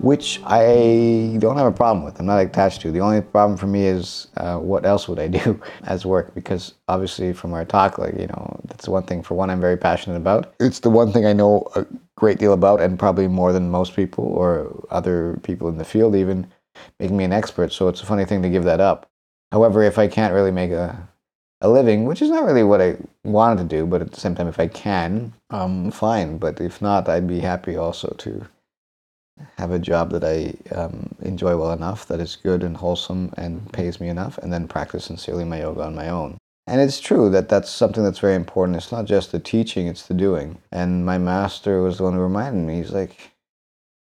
[0.00, 2.18] which I don't have a problem with.
[2.18, 2.92] I'm not attached to.
[2.92, 6.34] The only problem for me is uh, what else would I do as work?
[6.34, 9.22] Because obviously, from our talk, like you know, that's one thing.
[9.22, 10.54] For one, I'm very passionate about.
[10.60, 13.94] It's the one thing I know a great deal about, and probably more than most
[13.94, 16.46] people or other people in the field, even
[16.98, 17.72] making me an expert.
[17.72, 19.10] So it's a funny thing to give that up.
[19.52, 21.08] However, if I can't really make a
[21.60, 24.34] a living, which is not really what I wanted to do, but at the same
[24.34, 26.38] time, if I can, um, fine.
[26.38, 28.46] But if not, I'd be happy also to
[29.56, 33.72] have a job that I um, enjoy well enough, that is good and wholesome and
[33.72, 36.38] pays me enough, and then practice sincerely my yoga on my own.
[36.66, 38.76] And it's true that that's something that's very important.
[38.76, 40.58] It's not just the teaching, it's the doing.
[40.70, 43.32] And my master was the one who reminded me, he's like,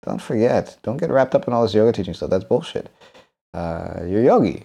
[0.04, 2.30] don't forget, don't get wrapped up in all this yoga teaching stuff.
[2.30, 2.90] That's bullshit.
[3.54, 4.64] Uh, you're yogi.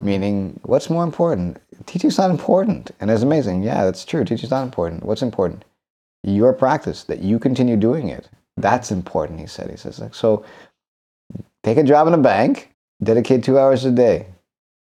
[0.00, 1.60] Meaning, what's more important?
[1.84, 2.90] Teaching's not important.
[3.00, 3.62] And it's amazing.
[3.62, 4.24] Yeah, that's true.
[4.24, 5.04] Teaching's not important.
[5.04, 5.64] What's important?
[6.22, 8.28] Your practice, that you continue doing it.
[8.60, 9.70] That's important, he said.
[9.70, 10.44] He says, like, so
[11.62, 12.72] take a job in a bank,
[13.02, 14.26] dedicate two hours a day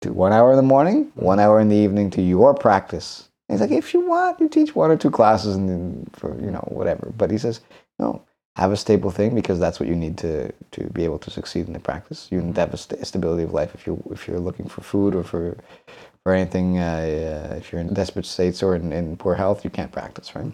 [0.03, 3.29] to one hour in the morning, one hour in the evening to your practice.
[3.49, 6.51] He's like, if you want, you teach one or two classes and then for, you
[6.51, 7.13] know, whatever.
[7.17, 7.61] But he says,
[7.99, 8.23] no,
[8.57, 11.67] have a stable thing because that's what you need to, to be able to succeed
[11.67, 12.29] in the practice.
[12.31, 14.83] You need to have a st- stability of life if you if you're looking for
[14.83, 15.57] food or for
[16.25, 16.79] for anything.
[16.79, 20.35] Uh, uh, if you're in desperate states or in, in poor health, you can't practice,
[20.35, 20.53] right?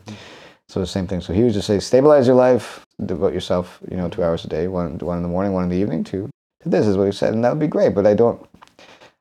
[0.68, 1.20] So the same thing.
[1.20, 4.48] So he was just say, stabilize your life, devote yourself, you know, two hours a
[4.48, 6.30] day, one one in the morning, one in the evening, to
[6.62, 7.94] to this is what he said, and that would be great.
[7.94, 8.40] But I don't.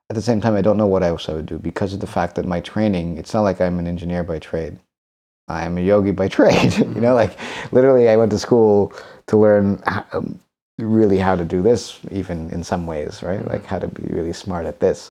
[0.10, 2.08] At the same time, I don't know what else I would do because of the
[2.08, 3.18] fact that my training.
[3.18, 4.78] It's not like I'm an engineer by trade.
[5.48, 6.78] I'm a yogi by trade.
[6.78, 7.38] you know, like
[7.72, 8.94] literally, I went to school
[9.28, 10.40] to learn how, um,
[10.80, 13.46] really how to do this, even in some ways, right?
[13.46, 15.10] Like how to be really smart at this.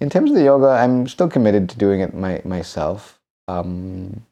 [0.00, 3.18] In terms of the yoga, I'm still committed to doing it my, myself.
[3.48, 4.22] Um,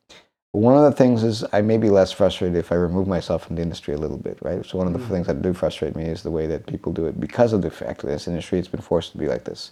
[0.52, 3.56] One of the things is I may be less frustrated if I remove myself from
[3.56, 4.64] the industry a little bit, right?
[4.66, 7.06] So one of the things that do frustrate me is the way that people do
[7.06, 9.70] it because of the fact that this industry it's been forced to be like this.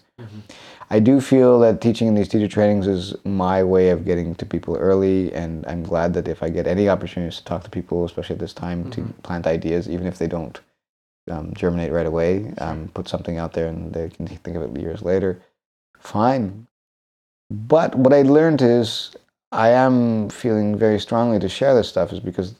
[0.89, 4.47] I do feel that teaching in these teacher trainings is my way of getting to
[4.47, 8.07] people early, and I'm glad that if I get any opportunities to talk to people,
[8.07, 10.59] especially at this time, to plant ideas, even if they don't
[11.31, 14.81] um, germinate right away, um, put something out there and they can think of it
[14.81, 15.43] years later,
[15.99, 16.67] fine.
[17.51, 19.15] But what I learned is
[19.53, 22.55] I am feeling very strongly to share this stuff is because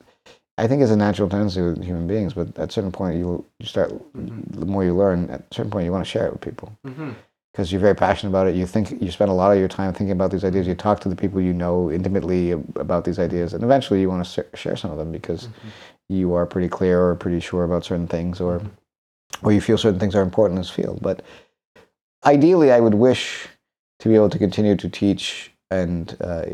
[0.59, 2.35] I think it's a natural tendency with human beings.
[2.35, 4.61] But at a certain point, you you start mm-hmm.
[4.61, 5.31] the more you learn.
[5.31, 7.13] At a certain point, you want to share it with people mm-hmm.
[7.53, 8.57] because you're very passionate about it.
[8.57, 10.67] You think you spend a lot of your time thinking about these ideas.
[10.67, 10.81] You mm-hmm.
[10.81, 14.47] talk to the people you know intimately about these ideas, and eventually you want to
[14.55, 15.49] share some of them because
[16.09, 18.61] you are pretty clear or pretty sure about certain things, or
[19.43, 20.99] or you feel certain things are important in this field.
[21.01, 21.23] But
[22.27, 23.49] ideally, I would wish
[24.01, 26.45] to be able to continue to teach and uh,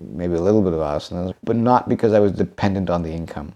[0.00, 3.54] maybe a little bit of asanas, but not because I was dependent on the income.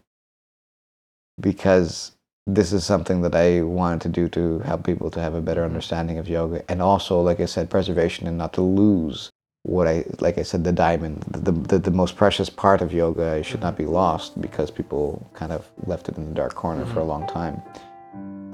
[1.40, 2.12] Because
[2.46, 5.64] this is something that I wanted to do to help people to have a better
[5.64, 9.30] understanding of yoga, and also, like I said, preservation and not to lose
[9.64, 13.42] what I, like I said, the diamond, the the, the most precious part of yoga
[13.42, 17.00] should not be lost because people kind of left it in the dark corner for
[17.00, 17.60] a long time.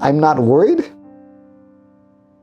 [0.01, 0.91] I'm not worried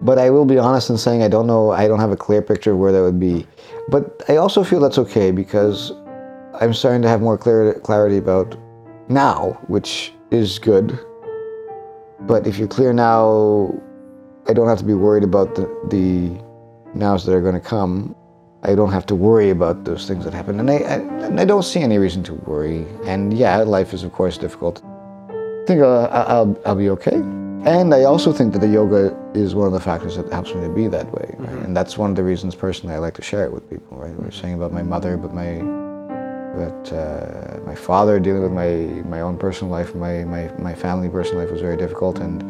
[0.03, 2.43] but I will be honest in saying I don't know, I don't have a clear
[2.43, 3.47] picture of where that would be.
[3.89, 5.93] But I also feel that's okay because
[6.61, 8.57] I'm starting to have more clear, clarity about
[9.09, 10.99] now, which is good.
[12.21, 13.73] But if you're clear now,
[14.49, 16.43] I don't have to be worried about the, the
[16.99, 18.15] nows that are going to come.
[18.65, 20.61] I don't have to worry about those things that happen.
[20.61, 20.95] And I, I,
[21.27, 22.87] and I don't see any reason to worry.
[23.05, 24.83] And yeah, life is, of course, difficult.
[24.85, 27.42] I think I'll, I'll, I'll be okay.
[27.65, 30.63] And I also think that the yoga is one of the factors that helps me
[30.63, 31.33] to be that way.
[31.39, 31.65] Right?
[31.65, 33.99] And that's one of the reasons personally I like to share it with people.
[33.99, 34.13] Right?
[34.17, 35.61] We are saying about my mother, but my
[36.57, 38.69] but uh, my father dealing with my
[39.09, 42.19] my own personal life, my my my family personal life was very difficult.
[42.19, 42.43] And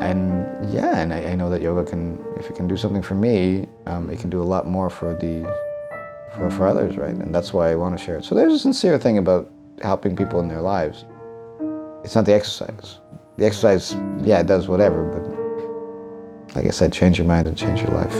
[0.00, 3.14] and yeah, and I, I know that yoga can, if it can do something for
[3.14, 5.50] me, um, it can do a lot more for the
[6.36, 7.14] for for others, right?
[7.14, 8.24] And that's why I want to share it.
[8.26, 9.50] So there's a sincere thing about
[9.80, 11.06] helping people in their lives.
[12.04, 12.98] It's not the exercise
[13.36, 17.82] the exercise, yeah, it does whatever, but like I said, change your mind and change
[17.82, 18.14] your life.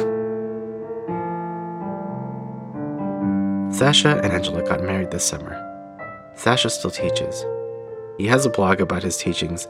[3.74, 5.62] Sacha and Angela got married this summer.
[6.34, 7.44] Sacha still teaches.
[8.18, 9.66] He has a blog about his teachings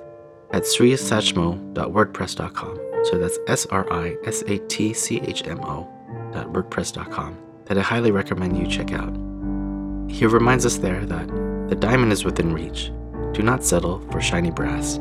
[0.52, 2.81] at srisatchmo.wordpress.com.
[3.05, 5.89] So that's S R I S A T C H M O
[6.32, 9.14] dot wordpress.com that I highly recommend you check out.
[10.09, 11.28] He reminds us there that
[11.68, 12.90] the diamond is within reach.
[13.32, 14.98] Do not settle for shiny brass.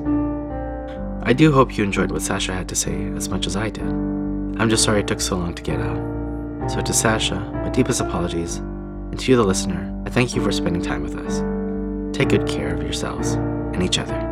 [1.27, 3.83] I do hope you enjoyed what Sacha had to say as much as I did.
[3.83, 6.69] I'm just sorry it took so long to get out.
[6.69, 10.51] So, to Sacha, my deepest apologies, and to you, the listener, I thank you for
[10.51, 11.39] spending time with us.
[12.15, 14.24] Take good care of yourselves and each other.